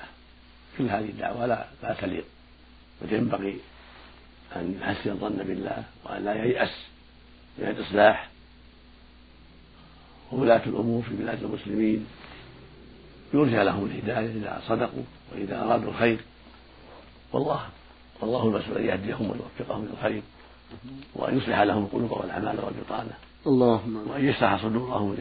كل 0.77 0.89
هذه 0.89 1.09
الدعوة 1.09 1.45
لا 1.45 1.67
لا 1.83 1.93
تليق. 1.93 2.25
بل 3.01 3.13
ينبغي 3.13 3.59
أن 4.55 4.79
يحسن 4.81 5.09
الظن 5.09 5.37
بالله 5.37 5.83
وأن 6.03 6.25
لا 6.25 6.43
ييأس 6.43 6.85
من 7.57 7.67
الإصلاح 7.67 8.29
وولاة 10.31 10.65
الأمور 10.65 11.01
في 11.01 11.15
بلاد 11.15 11.43
المسلمين. 11.43 12.07
يرجى 13.33 13.63
لهم 13.63 13.85
الهداية 13.85 14.27
إذا 14.27 14.61
صدقوا 14.67 15.03
وإذا 15.31 15.63
أرادوا 15.63 15.89
الخير. 15.89 16.19
والله 17.33 17.61
والله 18.21 18.43
المسؤول 18.43 18.77
أن 18.77 18.85
يهديهم 18.85 19.31
ويوفقهم 19.31 19.85
للخير 19.85 20.21
وأن 21.15 21.37
يصلح 21.37 21.59
لهم 21.59 21.83
القلوب 21.83 22.11
والأعمال 22.11 22.59
والبطانة 22.59 23.13
اللهم 23.47 24.09
وأن 24.09 24.25
يشرح 24.25 24.61
صدورهم 24.61 25.17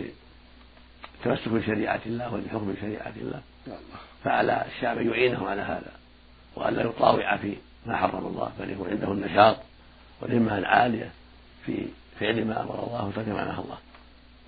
للتمسك 1.24 1.48
بشريعة 1.48 2.00
الله 2.06 2.34
ولحكم 2.34 2.74
شريعة 2.80 3.12
الله. 3.16 3.40
فعلى 4.24 4.64
الشعب 4.66 4.98
أن 4.98 5.10
يعينهم 5.10 5.46
على 5.46 5.62
هذا 5.62 5.92
وأن 6.56 6.74
لا 6.74 6.82
يطاوع 6.82 7.36
في 7.36 7.56
ما 7.86 7.96
حرم 7.96 8.26
الله 8.26 8.50
بل 8.60 8.70
يكون 8.70 8.90
عنده 8.90 9.12
النشاط 9.12 9.56
والهمة 10.20 10.58
العالية 10.58 11.10
في 11.66 11.86
فعل 12.20 12.44
ما 12.44 12.62
أمر 12.62 12.86
الله 12.86 13.06
وترك 13.06 13.28
ما 13.28 13.44
نهى 13.44 13.62
الله. 13.64 13.78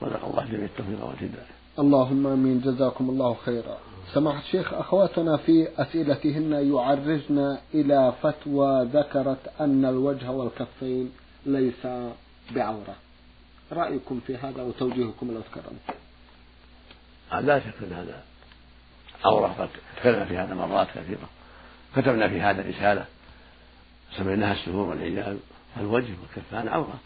رزق 0.02 0.24
الله 0.24 0.44
جميع 0.44 0.64
التوفيق 0.64 1.04
والهداية. 1.04 1.61
اللهم 1.78 2.26
آمين 2.26 2.60
جزاكم 2.60 3.10
الله 3.10 3.36
خيرا. 3.44 3.78
سماحة 4.14 4.38
الشيخ 4.38 4.74
أخواتنا 4.74 5.36
في 5.36 5.68
أسئلتهن 5.78 6.52
يعرجن 6.74 7.58
إلى 7.74 8.12
فتوى 8.22 8.84
ذكرت 8.84 9.60
أن 9.60 9.84
الوجه 9.84 10.30
والكفين 10.30 11.12
ليس 11.46 11.86
بعورة. 12.54 12.96
رأيكم 13.72 14.20
في 14.26 14.36
هذا 14.36 14.62
وتوجيهكم 14.62 15.34
لو 15.34 15.40
تكرمت. 15.40 15.86
لا 17.46 17.60
شك 17.60 17.74
إن 17.82 17.92
هذا 17.92 18.22
عورة 19.24 19.46
قد 19.58 19.68
تكلم 19.96 20.24
في 20.24 20.36
هذا 20.36 20.54
مرات 20.54 20.88
كثيرة. 20.94 21.28
كتبنا 21.96 22.28
في 22.28 22.40
هذا 22.40 22.62
رسالة 22.68 23.04
سميناها 24.16 24.52
السهور 24.52 24.88
والعيال 24.88 25.38
الوجه 25.80 26.12
والكفان 26.22 26.68
عورة. 26.68 26.98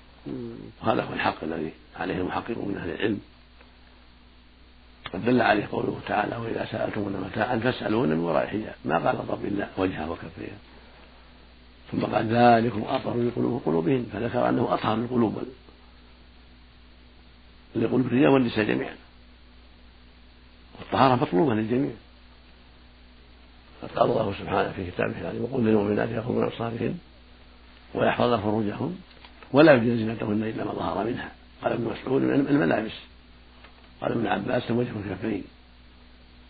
وهذا 0.83 1.03
هو 1.03 1.13
الحق 1.13 1.45
الذي 1.45 1.73
عليه 1.97 2.17
المحققون 2.17 2.69
من 2.69 2.77
أهل 2.77 2.91
العلم 2.91 3.21
قد 5.17 5.25
دل 5.25 5.43
عليه 5.43 5.67
قوله 5.73 6.01
تعالى 6.07 6.37
وإذا 6.37 6.69
سالتمون 6.73 7.13
متاعا 7.13 7.59
فاسالون 7.59 8.09
من 8.09 8.19
وراء 8.19 8.47
حجاب. 8.47 8.75
ما 8.85 8.99
قال 8.99 9.17
الرب 9.17 9.45
الا 9.45 9.69
وجهها 9.77 10.09
وكفيها 10.09 10.57
ثم 11.93 12.01
قال 12.01 12.27
ذلكم 12.29 12.83
اطهر 12.83 13.17
لقلوب 13.17 13.63
قلوبهن 13.67 14.07
فذكر 14.13 14.49
أنه 14.49 14.75
اطهر 14.75 14.97
للقلوب 14.97 15.43
لقلوب 17.77 18.07
الرجال 18.07 18.29
والنساء 18.29 18.65
جميعا. 18.65 18.95
والطهارة 20.79 21.15
مطلوبة 21.15 21.55
للجميع. 21.55 21.93
قال 23.97 24.11
الله 24.11 24.35
سبحانه 24.39 24.73
في 24.73 24.91
كتابه 24.91 25.23
يعني 25.25 25.41
وقل 25.41 25.65
للمؤمنات 25.65 26.09
يغضبن 26.09 26.39
من 26.39 26.45
أبصارهن 26.45 26.99
ويحفظن 27.95 28.41
فروجهن 28.41 28.97
ولا 29.53 29.73
يبدين 29.73 29.97
زينتهن 29.97 30.43
إلا 30.43 30.65
ما 30.65 30.73
ظهر 30.73 31.05
منها. 31.05 31.33
قال 31.63 31.73
ابن 31.73 31.85
مسعود 31.85 32.23
الملابس. 32.23 32.93
قال 34.01 34.13
ابن 34.13 34.27
عباس 34.27 34.71
وجه 34.71 34.91
الكفين. 34.91 35.45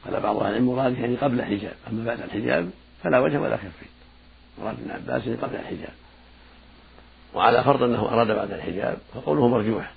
قال 0.04 0.20
بعض 0.20 0.36
أهل 0.36 0.50
العلم 0.50 0.66
مراده 0.66 0.98
يعني 0.98 1.16
قبل 1.16 1.40
الحجاب. 1.40 1.74
أما 1.90 2.04
بعد 2.04 2.20
الحجاب 2.20 2.70
فلا 3.02 3.18
وجه 3.18 3.40
ولا 3.40 3.56
كفين. 3.56 3.88
مراد 4.58 4.80
ابن 4.80 4.90
عباس 4.90 5.26
يعني 5.26 5.40
قبل 5.40 5.56
الحجاب. 5.56 5.94
وعلى 7.34 7.64
فرض 7.64 7.82
أنه 7.82 8.00
أراد 8.00 8.26
بعد 8.26 8.52
الحجاب 8.52 8.98
فقوله 9.14 9.48
مرجوح. 9.48 9.92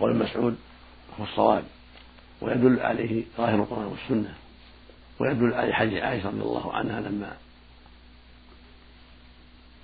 قول 0.00 0.16
مسعود 0.16 0.56
هو 1.20 1.24
الصواب. 1.24 1.64
ويدل 2.40 2.80
عليه 2.80 3.24
ظاهر 3.36 3.54
القرآن 3.54 3.86
والسنة. 3.86 4.34
ويدل 5.18 5.54
عليه 5.54 5.72
حديث 5.72 6.02
عائشة 6.02 6.28
رضي 6.28 6.40
الله 6.40 6.72
عنها 6.72 7.00
لما 7.00 7.36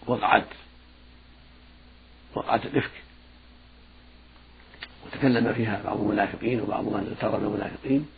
وقعت. 0.06 0.46
وقعت 2.34 2.66
الإفك. 2.66 3.07
وتكلم 5.08 5.54
فيها 5.54 5.82
بعض 5.84 6.00
المنافقين 6.00 6.60
وبعض 6.60 6.84
من 6.84 7.16
اغتر 7.22 7.38
المنافقين. 7.38 8.08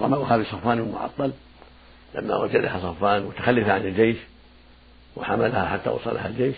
رموها 0.00 0.36
بصفوان 0.36 0.78
المعطل 0.78 1.32
لما 2.14 2.36
وجدها 2.36 2.78
صفوان 2.78 3.22
متخلفة 3.22 3.72
عن 3.72 3.80
الجيش 3.80 4.16
وحملها 5.16 5.68
حتى 5.68 5.90
وصلها 5.90 6.28
الجيش. 6.28 6.56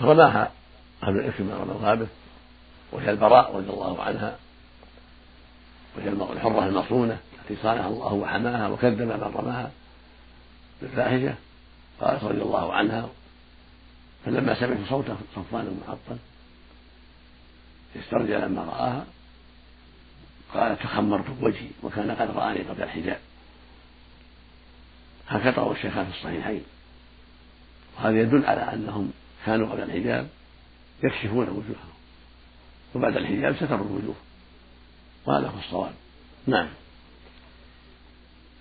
فرماها 0.00 0.52
أهل 1.02 1.16
الإفك 1.16 1.40
رمى 1.40 1.96
به 1.96 2.06
وهي 2.92 3.10
البراء 3.10 3.56
رضي 3.56 3.70
الله 3.70 4.02
عنها 4.02 4.36
وهي 5.96 6.08
الحرة 6.08 6.66
المصونة 6.66 7.18
التي 7.40 7.62
صانها 7.62 7.88
الله 7.88 8.12
وحماها 8.12 8.68
وكذب 8.68 9.02
من 9.02 9.32
رماها 9.36 9.70
بالفاحشة. 10.82 11.34
قالت 12.00 12.24
رضي 12.24 12.42
الله 12.42 12.72
عنها 12.72 13.08
فلما 14.24 14.60
سمعت 14.60 14.78
صوت 14.88 15.06
صفوان 15.36 15.66
المعطل 15.66 16.18
استرجع 17.96 18.38
لما 18.38 18.62
رآها 18.62 19.06
قالت 20.54 20.82
تخمرت 20.82 21.30
بوجهي 21.30 21.68
وكان 21.82 22.10
قد 22.10 22.30
رآني 22.30 22.58
قبل 22.58 22.82
الحجاب 22.82 23.18
هكذا 25.28 25.62
روى 25.62 25.74
الشيخان 25.76 26.06
في 26.06 26.18
الصحيحين. 26.18 26.62
وهذا 27.96 28.20
يدل 28.20 28.44
على 28.44 28.60
أنهم 28.60 29.12
كانوا 29.46 29.68
قبل 29.68 29.82
الحجاب 29.82 30.28
يكشفون 31.04 31.48
وجوههم 31.48 31.96
وبعد 32.94 33.16
الحجاب 33.16 33.56
ستروا 33.56 33.86
الوجوه 33.86 34.14
وهذا 35.26 35.48
هو 35.48 35.58
الصواب. 35.58 35.92
نعم. 36.46 36.68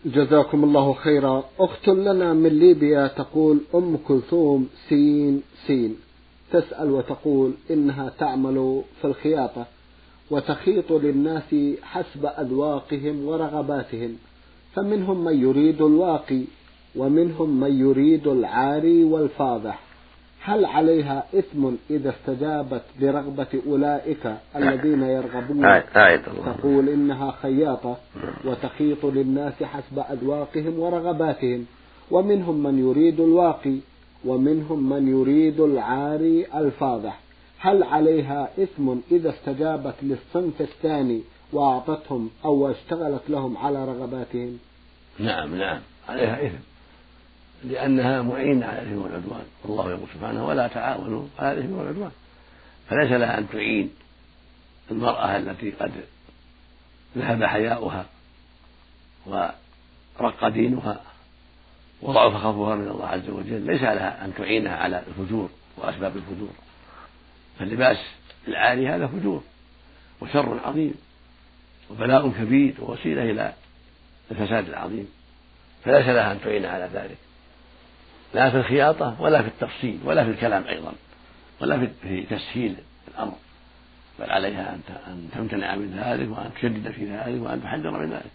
جزاكم 0.05 0.63
الله 0.63 0.93
خيرا. 0.93 1.43
أخت 1.59 1.87
لنا 1.87 2.33
من 2.33 2.49
ليبيا 2.49 3.07
تقول 3.07 3.59
أم 3.75 3.97
كلثوم 4.07 4.67
سين 4.89 5.41
سين. 5.67 5.95
تسأل 6.51 6.91
وتقول 6.91 7.51
إنها 7.71 8.11
تعمل 8.19 8.81
في 9.01 9.07
الخياطة 9.07 9.65
وتخيط 10.31 10.91
للناس 10.91 11.55
حسب 11.83 12.25
أذواقهم 12.25 13.25
ورغباتهم. 13.25 14.17
فمنهم 14.73 15.23
من 15.23 15.41
يريد 15.41 15.81
الواقي 15.81 16.41
ومنهم 16.95 17.59
من 17.59 17.79
يريد 17.79 18.27
العاري 18.27 19.03
والفاضح. 19.03 19.84
هل 20.45 20.65
عليها 20.65 21.23
إثم 21.35 21.71
إذا 21.89 22.09
استجابت 22.09 22.81
لرغبة 22.99 23.47
أولئك 23.67 24.35
الذين 24.55 25.03
يرغبون؟ 25.03 25.65
تقول 26.57 26.89
إنها 26.89 27.31
خياطة 27.31 27.97
وتخيط 28.45 29.05
للناس 29.05 29.63
حسب 29.63 29.99
أذواقهم 29.99 30.79
ورغباتهم. 30.79 31.65
ومنهم 32.11 32.63
من 32.63 32.79
يريد 32.79 33.19
الواقي 33.19 33.77
ومنهم 34.25 34.89
من 34.89 35.07
يريد 35.07 35.59
العاري 35.59 36.45
الفاضح. 36.55 37.19
هل 37.59 37.83
عليها 37.83 38.49
إثم 38.63 38.95
إذا 39.11 39.29
استجابت 39.29 39.95
للصنف 40.01 40.61
الثاني 40.61 41.21
وأعطتهم 41.53 42.29
أو 42.45 42.71
اشتغلت 42.71 43.29
لهم 43.29 43.57
على 43.57 43.85
رغباتهم؟ 43.85 44.57
نعم 45.19 45.55
نعم. 45.55 45.79
عليها 46.09 46.47
إثم. 46.47 46.74
لأنها 47.65 48.21
معينة 48.21 48.65
على 48.65 48.81
الإثم 48.81 49.01
والعدوان. 49.01 49.45
والله 49.63 49.89
يقول 49.89 50.07
سبحانه 50.13 50.45
ولا 50.45 50.67
تعاونوا 50.67 51.27
على 51.39 51.51
الإثم 51.51 51.73
والعدوان. 51.73 52.11
فليس 52.89 53.11
لها 53.11 53.37
أن 53.37 53.49
تعين 53.49 53.89
المرأة 54.91 55.37
التي 55.37 55.71
قد 55.71 55.91
ذهب 57.17 57.43
حياؤها 57.43 58.05
ورق 59.25 60.47
دينها 60.47 61.01
وضعف 62.01 62.33
خوفها 62.33 62.75
من 62.75 62.87
الله 62.87 63.07
عز 63.07 63.29
وجل 63.29 63.61
ليس 63.61 63.81
لها 63.81 64.25
أن 64.25 64.33
تعينها 64.37 64.75
على 64.75 65.03
الفجور 65.07 65.49
وأسباب 65.77 66.17
الفجور. 66.17 66.49
فاللباس 67.59 67.97
العاري 68.47 68.89
هذا 68.89 69.07
فجور 69.07 69.43
وشر 70.21 70.59
عظيم 70.65 70.93
وبلاء 71.91 72.29
كبير 72.29 72.73
ووسيلة 72.79 73.31
إلى 73.31 73.53
الفساد 74.31 74.69
العظيم. 74.69 75.07
فليس 75.85 76.07
لها 76.07 76.31
أن 76.31 76.41
تعين 76.41 76.65
على 76.65 76.89
ذلك. 76.93 77.17
لا 78.35 78.51
في 78.51 78.57
الخياطة 78.57 79.21
ولا 79.21 79.41
في 79.41 79.47
التفصيل 79.47 79.99
ولا 80.03 80.23
في 80.23 80.29
الكلام 80.29 80.67
أيضا 80.67 80.93
ولا 81.61 81.87
في 82.01 82.23
تسهيل 82.23 82.75
الأمر 83.07 83.35
بل 84.19 84.29
عليها 84.29 84.77
أن 85.07 85.29
تمتنع 85.35 85.75
من 85.75 86.03
ذلك 86.03 86.29
وأن 86.37 86.51
تشدد 86.55 86.91
في 86.91 87.05
ذلك 87.05 87.41
وأن 87.41 87.63
تحذر 87.63 87.91
من 87.91 88.11
ذلك. 88.11 88.31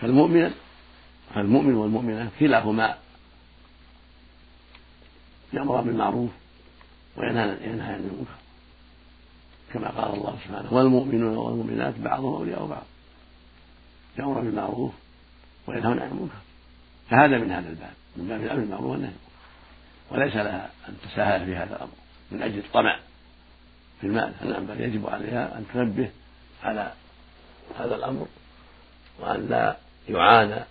فالمؤمن 0.00 0.50
فالمؤمن 1.34 1.74
والمؤمنة 1.74 2.30
كلاهما 2.40 2.94
يأمر 5.52 5.80
بالمعروف 5.80 6.30
وينهى 7.16 7.42
عن 7.42 8.10
المنكر 8.10 8.34
كما 9.72 9.88
قال 9.88 10.14
الله 10.14 10.38
سبحانه 10.44 10.74
والمؤمنون 10.74 11.36
والمؤمنات 11.36 11.98
بعضهم 11.98 12.34
أولياء 12.34 12.66
بعض 12.66 12.84
يأمر 14.18 14.40
بالمعروف 14.40 14.92
وينهون 15.66 15.98
عن 15.98 16.08
المنكر. 16.08 16.38
فهذا 17.10 17.38
من 17.38 17.50
هذا 17.50 17.68
الباب. 17.68 17.92
من 18.16 18.28
باب 18.28 18.40
الأمر 18.40 18.60
بالمعروف 18.60 18.90
والنهي. 18.90 19.12
وليس 20.10 20.36
لها 20.36 20.70
أن 20.88 20.94
تساهل 21.04 21.46
في 21.46 21.56
هذا 21.56 21.76
الأمر 21.76 21.92
من 22.30 22.42
أجل 22.42 22.58
الطمع 22.58 22.98
في 24.00 24.06
المال. 24.06 24.32
نعم 24.44 24.66
بل 24.66 24.80
يجب 24.80 25.06
عليها 25.06 25.58
أن 25.58 25.64
تنبه 25.74 26.10
على 26.62 26.92
هذا 27.78 27.94
الأمر 27.94 28.26
وأن 29.20 29.46
لا 29.48 29.76
يعانى 30.08 30.64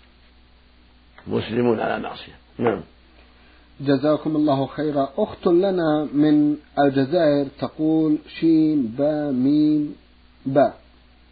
مسلم 1.28 1.80
على 1.80 2.00
معصية. 2.00 2.34
نعم. 2.58 2.82
جزاكم 3.82 4.36
الله 4.36 4.66
خيرا. 4.66 5.10
أخت 5.18 5.48
لنا 5.48 6.08
من 6.14 6.58
الجزائر 6.80 7.48
تقول 7.60 8.18
شين 8.40 8.88
با 8.88 9.32
ميم 9.32 9.96
با. 10.46 10.74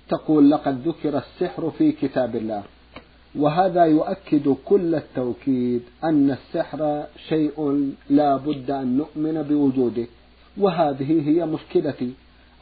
تقول 0.09 0.51
لقد 0.51 0.87
ذكر 0.87 1.17
السحر 1.17 1.71
في 1.77 1.91
كتاب 1.91 2.35
الله. 2.35 2.63
وهذا 3.35 3.85
يؤكد 3.85 4.55
كل 4.65 4.95
التوكيد 4.95 5.81
أن 6.03 6.31
السحر 6.31 7.03
شيء 7.29 7.91
لا 8.09 8.37
بد 8.37 8.71
أن 8.71 8.97
نؤمن 8.97 9.41
بوجوده 9.41 10.05
وهذه 10.57 11.29
هي 11.29 11.45
مشكلتي. 11.45 12.13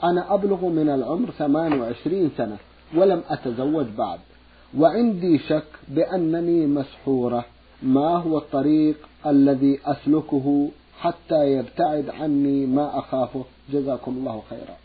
أنا 0.04 0.34
أبلغ 0.34 0.66
من 0.66 0.90
العمر 0.90 1.30
28 1.32 2.32
سنة 2.38 2.58
ولم 2.96 3.24
أتزوج 3.30 3.86
بعد 3.98 4.20
وعندي 4.78 5.40
شك 5.40 5.68
بأنني 5.88 6.68
مسحورة. 6.68 7.46
ما 7.84 8.18
هو 8.18 8.38
الطريق 8.38 8.96
الذي 9.26 9.80
أسلكه 9.86 10.70
حتى 11.00 11.52
يبتعد 11.52 12.10
عني 12.10 12.66
ما 12.66 13.00
أخافه؟ 13.00 13.46
جزاكم 13.74 14.12
الله 14.12 14.44
خيرا. 14.50 14.78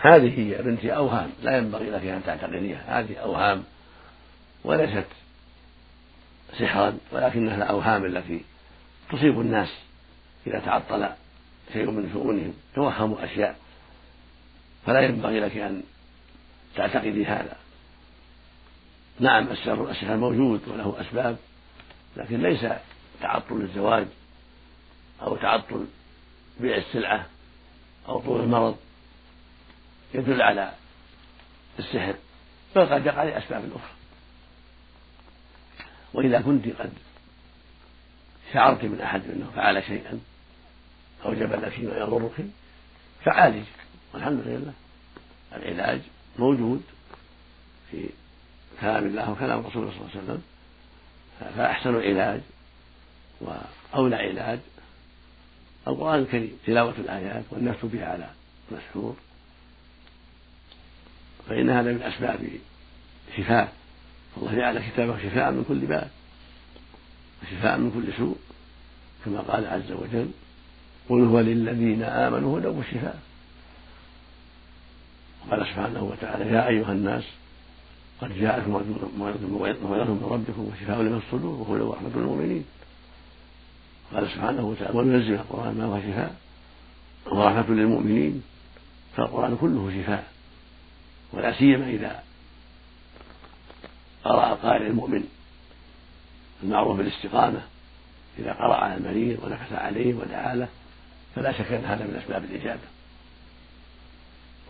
هذه 0.00 0.38
هي 0.38 0.62
بنتي 0.62 0.96
أوهام 0.96 1.30
لا 1.42 1.58
ينبغي 1.58 1.90
لك 1.90 2.04
أن 2.04 2.20
تعتقديها. 2.26 3.00
هذه 3.00 3.16
أوهام 3.16 3.62
وليست 4.64 5.06
سحرا 6.58 6.98
ولكنها 7.12 7.56
الأوهام 7.56 8.04
التي 8.04 8.44
تصيب 9.12 9.40
الناس 9.40 9.68
إذا 10.46 10.58
تعطل 10.58 11.08
شيء 11.72 11.90
من 11.90 12.10
شؤونهم 12.12 12.54
توهموا 12.74 13.24
أشياء. 13.24 13.58
فلا 14.86 15.00
ينبغي 15.00 15.40
لك 15.40 15.56
أن 15.56 15.82
تعتقدي 16.76 17.26
هذا. 17.26 17.56
نعم 19.20 19.48
السحر 19.48 19.90
السحر 19.90 20.16
موجود 20.16 20.68
وله 20.68 21.00
أسباب 21.00 21.36
لكن 22.16 22.42
ليس 22.42 22.66
تعطل 23.20 23.60
الزواج 23.60 24.06
أو 25.22 25.36
تعطل 25.36 25.86
بيع 26.60 26.76
السلعة 26.76 27.26
أو 28.08 28.20
طول 28.20 28.40
المرض. 28.40 28.76
يدل 30.14 30.42
على 30.42 30.72
السحر 31.78 32.14
بل 32.76 32.86
قد 32.86 33.06
يقع 33.06 33.22
لأسباب 33.22 33.70
أخرى. 33.74 33.97
وإذا 36.12 36.40
كنت 36.40 36.68
قد 36.68 36.92
شعرت 38.52 38.84
من 38.84 39.00
أحد 39.00 39.22
أنه 39.30 39.50
فعل 39.56 39.84
شيئا 39.84 40.20
أوجب 41.24 41.52
لك 41.52 41.80
ما 41.80 41.98
يضرك 41.98 42.46
فعالج 43.24 43.64
والحمد 44.14 44.40
لله 44.46 44.72
العلاج 45.52 46.00
موجود 46.38 46.82
في 47.90 48.08
كلام 48.80 49.06
الله 49.06 49.30
وكلام 49.30 49.66
رسوله 49.66 49.90
صلى 49.90 50.00
الله 50.00 50.10
عليه 50.10 50.24
وسلم. 50.24 50.42
فأحسن 51.56 51.94
علاج 51.94 52.40
وأولى 53.40 54.16
علاج. 54.16 54.58
القرآن 55.88 56.20
الكريم 56.20 56.58
تلاوة 56.66 56.94
الآيات 56.98 57.44
والنفس 57.50 57.84
بها 57.84 58.06
على 58.06 58.30
مسحور. 58.70 59.16
فإن 61.48 61.70
هذا 61.70 61.92
من 61.92 62.02
أسباب 62.02 62.48
شفاء 63.36 63.77
الله 64.36 64.54
جعل 64.54 64.78
كتابه 64.78 65.18
شفاء 65.18 65.50
من 65.50 65.64
كل 65.68 65.86
باب 65.86 66.10
وشفاء 67.42 67.78
من 67.78 67.90
كل 67.90 68.12
سوء 68.16 68.36
كما 69.24 69.40
قال 69.40 69.66
عز 69.66 69.92
وجل 69.92 70.30
قل 71.08 71.24
هو 71.24 71.40
للذين 71.40 72.02
آمنوا 72.02 72.58
هدى 72.58 72.66
وشفاء. 72.66 73.22
وقال 75.46 75.66
سبحانه 75.66 76.02
وتعالى 76.02 76.52
يا 76.52 76.68
أيها 76.68 76.92
الناس 76.92 77.24
قد 78.20 78.38
جاءكم 78.38 78.70
موعظة 79.16 80.14
من 80.14 80.28
ربكم 80.30 80.68
وشفاء 80.72 81.02
لما 81.02 81.16
الصدور 81.16 81.68
وهدى 81.68 81.82
ورحمة 81.82 82.10
للمؤمنين. 82.16 82.64
قال 84.12 84.30
سبحانه 84.30 84.62
وتعالى 84.62 84.98
وننزل 84.98 85.34
القرآن 85.34 85.74
ما 85.78 85.84
هو 85.84 86.00
شفاء 86.00 86.36
ورحمة 87.26 87.74
للمؤمنين 87.74 88.42
فالقرآن 89.16 89.56
كله 89.56 90.02
شفاء 90.02 90.32
ولا 91.32 91.58
سيما 91.58 91.90
إذا 91.90 92.22
قرأ 94.24 94.52
القارئ 94.52 94.86
المؤمن 94.86 95.24
المعروف 96.62 96.98
بالاستقامة 96.98 97.60
إذا 98.38 98.52
قرأ 98.52 98.74
على 98.74 98.94
المريض 98.94 99.38
ونفث 99.44 99.72
عليه 99.72 100.14
ودعا 100.14 100.54
له 100.54 100.68
فلا 101.36 101.52
شك 101.52 101.72
أن 101.72 101.84
هذا 101.84 102.04
من 102.04 102.20
أسباب 102.22 102.44
الإجابة. 102.44 102.80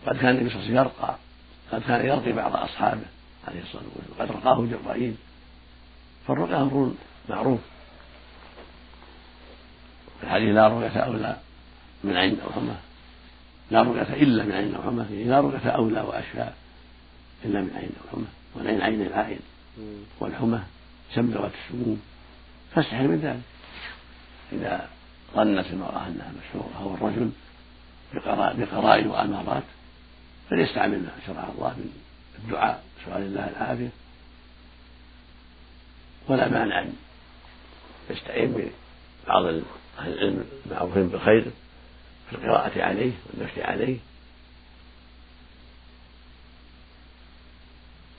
قد 0.05 0.17
كان 0.17 0.29
النبي 0.29 0.49
صلى 0.49 0.59
الله 0.59 0.79
عليه 0.79 0.81
وسلم 0.81 1.01
يرقى 1.01 1.15
قد 1.71 1.81
كان 1.81 2.05
يرقي 2.05 2.31
بعض 2.31 2.55
أصحابه 2.55 3.05
عليه 3.47 3.61
الصلاة 3.61 3.83
والسلام 3.95 4.19
قد 4.19 4.31
رقاه 4.31 4.65
جبرائيل. 4.65 5.15
فالرقى 6.27 6.61
أمر 6.61 6.93
معروف. 7.29 7.59
الحديث 10.23 10.55
لا 10.55 10.67
رقية 10.67 10.99
أولى 10.99 11.37
من 12.03 12.17
عين 12.17 12.39
أو 12.39 12.51
حمى 12.51 12.75
لا 13.71 13.81
رقية 13.81 14.13
إلا 14.23 14.43
من 14.43 14.51
عين 14.51 14.75
أو 14.75 14.81
حمى 14.81 15.25
لا 15.25 15.39
رقية 15.39 15.69
أولى 15.69 16.01
وأشفى. 16.01 16.49
إلا 17.45 17.61
من 17.61 17.71
عين 17.75 17.89
أو 18.01 18.17
حمى 18.17 18.27
والعين 18.55 18.81
عين 18.81 19.01
العائن 19.01 19.39
والحمى 20.19 20.59
سمرة 21.15 21.51
السموم. 21.65 22.01
فاستحي 22.75 23.07
من 23.07 23.19
ذلك. 23.19 23.41
إذا 24.53 24.89
ظنت 25.35 25.65
المرأة 25.67 26.07
أنها 26.07 26.31
مسحورة 26.37 26.73
أو 26.81 26.93
الرجل 26.95 27.31
بقرائن 28.59 29.07
وأمارات 29.07 29.63
فليستعمل 30.49 30.99
ما 30.99 31.11
شرع 31.27 31.49
الله 31.57 31.69
من 31.77 31.93
الدعاء 32.43 32.83
سؤال 33.05 33.21
الله 33.21 33.49
العافية. 33.49 33.89
ولا 36.27 36.47
مانع 36.47 36.81
أن 36.81 36.93
يستعين 38.09 38.51
ببعض 38.51 39.45
أهل 39.99 40.13
العلم 40.13 40.45
المعروفين 40.65 41.07
بالخير 41.07 41.51
في 42.29 42.35
القراءة 42.35 42.81
عليه 42.81 43.11
والنفس 43.27 43.59
عليه. 43.59 43.97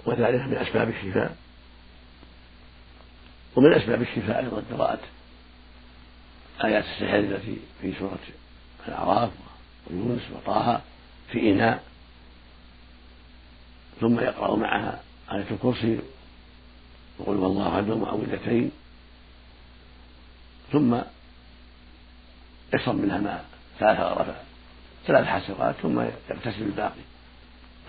وذلك 0.06 0.40
من 0.40 0.56
أسباب 0.56 0.88
الشفاء. 0.88 1.36
ومن 3.56 3.72
أسباب 3.72 4.02
الشفاء 4.02 4.38
أيضا 4.38 4.62
قراءة 4.72 5.00
آيات 6.64 6.84
السحر 6.84 7.18
التي 7.18 7.56
في 7.82 7.92
سورة 7.98 8.18
الأعراف 8.88 9.30
ويونس 9.90 10.22
وطه 10.34 10.80
في 11.32 11.50
إناء 11.50 11.82
ثم 14.00 14.20
يقرأ 14.20 14.56
معها 14.56 15.02
آية 15.32 15.46
الكرسي 15.50 16.00
وقل 17.18 17.36
والله 17.36 17.74
أحد 17.74 17.90
ومعوذتين 17.90 18.70
ثم 20.72 20.98
يشرب 22.74 22.94
منها 22.94 23.18
ماء 23.18 23.44
ثلاث 23.78 23.98
غرفات 24.00 24.42
ثلاث 25.06 25.26
حسرات 25.26 25.74
ثم 25.82 26.00
يغتسل 26.00 26.62
الباقي. 26.62 27.00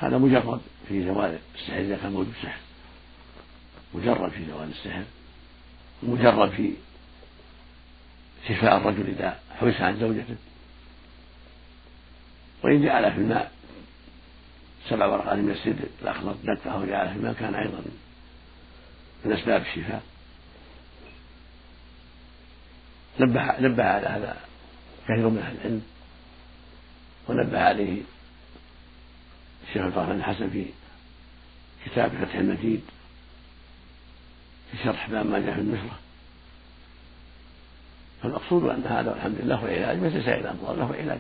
هذا 0.02 0.18
مجرد 0.18 0.62
في 0.88 1.06
زوال 1.06 1.40
السحر 1.56 1.80
إذا 1.80 1.98
كان 1.98 2.12
موجود 2.12 2.34
سحر. 2.44 2.60
مجرد 3.94 4.32
في 4.32 4.46
زوال 4.46 4.70
السحر. 4.70 5.04
مجرد 6.04 6.50
في 6.50 6.74
شفاء 8.48 8.78
الرجل 8.78 9.08
إذا 9.08 9.40
حبس 9.60 9.82
عن 9.82 10.00
زوجته. 10.00 10.36
وإن 12.64 12.84
جعل 12.84 13.12
في 13.12 13.18
الماء 13.18 13.52
سبع 14.90 15.06
ورقات 15.06 15.38
من 15.38 15.52
السدر 15.52 15.88
الأخضر 16.02 16.36
نقه 16.44 16.78
وجعله 16.78 17.12
في 17.12 17.18
الماء 17.18 17.34
كان 17.34 17.56
أيضا 17.56 17.82
من 19.26 19.32
أسباب 19.32 19.62
الشفاء. 19.62 20.04
نبه 23.20 23.60
نبه 23.60 23.84
على 23.84 24.08
هذا 24.08 24.38
كثير 25.04 25.30
من 25.30 25.38
أهل 25.38 25.56
العلم 25.56 25.82
ونبه 27.28 27.60
عليه 27.60 28.02
الشيخ 29.72 29.86
الفرحان 29.86 30.16
الحسن 30.16 30.50
في 30.50 30.66
كتاب 31.86 32.12
فتح 32.12 32.36
المجيد 32.36 32.82
في 34.72 34.78
شرح 34.84 35.10
باب 35.10 35.26
ما 35.26 35.40
جاء 35.40 35.54
في 35.54 35.62
النشرة 35.62 36.00
فالمقصود 38.22 38.64
أن 38.64 38.84
هذا 38.84 39.16
الحمد 39.16 39.36
لله 39.40 39.56
هو 39.56 39.66
علاج 39.66 39.98
مثل 39.98 40.24
سائر 40.26 40.40
الأمراض 40.40 40.78
له 40.78 40.96
علاج 40.96 41.20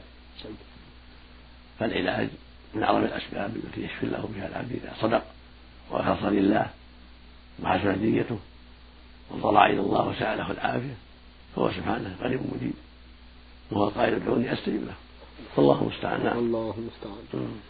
فالعلاج 1.79 2.29
من 2.73 2.83
أعظم 2.83 3.03
الأسباب 3.03 3.55
التي 3.55 3.83
يشفي 3.83 4.03
الله 4.03 4.29
بها 4.35 4.47
العبد 4.47 4.71
إذا 4.71 4.93
صدق 5.01 5.23
وأخلص 5.89 6.23
لله 6.23 6.69
وحسنت 7.63 7.97
نيته 7.97 8.39
وضرع 9.31 9.65
إلى 9.65 9.79
الله 9.79 10.07
وسأله 10.07 10.51
العافية 10.51 10.95
فهو 11.55 11.71
سبحانه 11.71 12.15
قريب 12.21 12.41
مجيب 12.55 12.73
وهو 13.71 13.89
قائل 13.89 14.13
ادعوني 14.13 14.53
أستجب 14.53 14.85
له. 14.85 14.93
فالله 15.55 15.81
المستعان. 15.81 16.23
نعم. 16.23 16.37
الله 16.37 16.75
المستعان. 16.77 17.61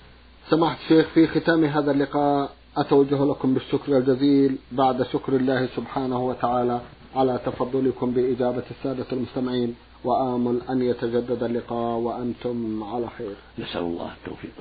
سماحة 0.50 0.78
الشيخ 0.84 1.08
في 1.08 1.28
ختام 1.28 1.64
هذا 1.64 1.92
اللقاء 1.92 2.50
أتوجه 2.78 3.26
لكم 3.26 3.54
بالشكر 3.54 3.98
الجزيل 3.98 4.58
بعد 4.72 5.04
شكر 5.04 5.36
الله 5.36 5.70
سبحانه 5.76 6.26
وتعالى 6.26 6.82
على 7.16 7.40
تفضلكم 7.46 8.12
بإجابة 8.12 8.64
السادة 8.72 9.06
المستمعين 9.12 9.76
وآمل 10.04 10.62
أن 10.70 10.82
يتجدد 10.82 11.44
اللقاء 11.44 11.98
وأنتم 11.98 12.84
على 12.84 13.08
خير. 13.18 13.36
نسأل 13.60 13.82
الله 13.82 14.10
التوفيق. 14.14 14.52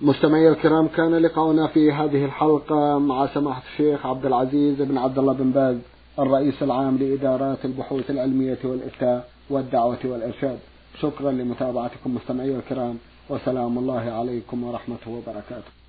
مستمعي 0.00 0.48
الكرام 0.48 0.88
كان 0.88 1.14
لقاؤنا 1.14 1.66
في 1.66 1.92
هذه 1.92 2.24
الحلقة 2.24 2.98
مع 2.98 3.26
سماحة 3.34 3.62
الشيخ 3.72 4.06
عبد 4.06 4.26
العزيز 4.26 4.82
بن 4.82 4.98
عبد 4.98 5.18
الله 5.18 5.32
بن 5.32 5.50
باز 5.50 5.76
الرئيس 6.18 6.62
العام 6.62 6.96
لإدارات 6.96 7.64
البحوث 7.64 8.10
العلمية 8.10 8.58
والإفتاء 8.64 9.28
والدعوة 9.50 9.98
والإرشاد. 10.04 10.58
شكرا 11.00 11.30
لمتابعتكم 11.30 12.14
مستمعي 12.14 12.56
الكرام. 12.56 12.98
وسلام 13.30 13.78
الله 13.78 14.04
عليكم 14.12 14.64
ورحمته 14.64 15.10
وبركاته. 15.10 15.85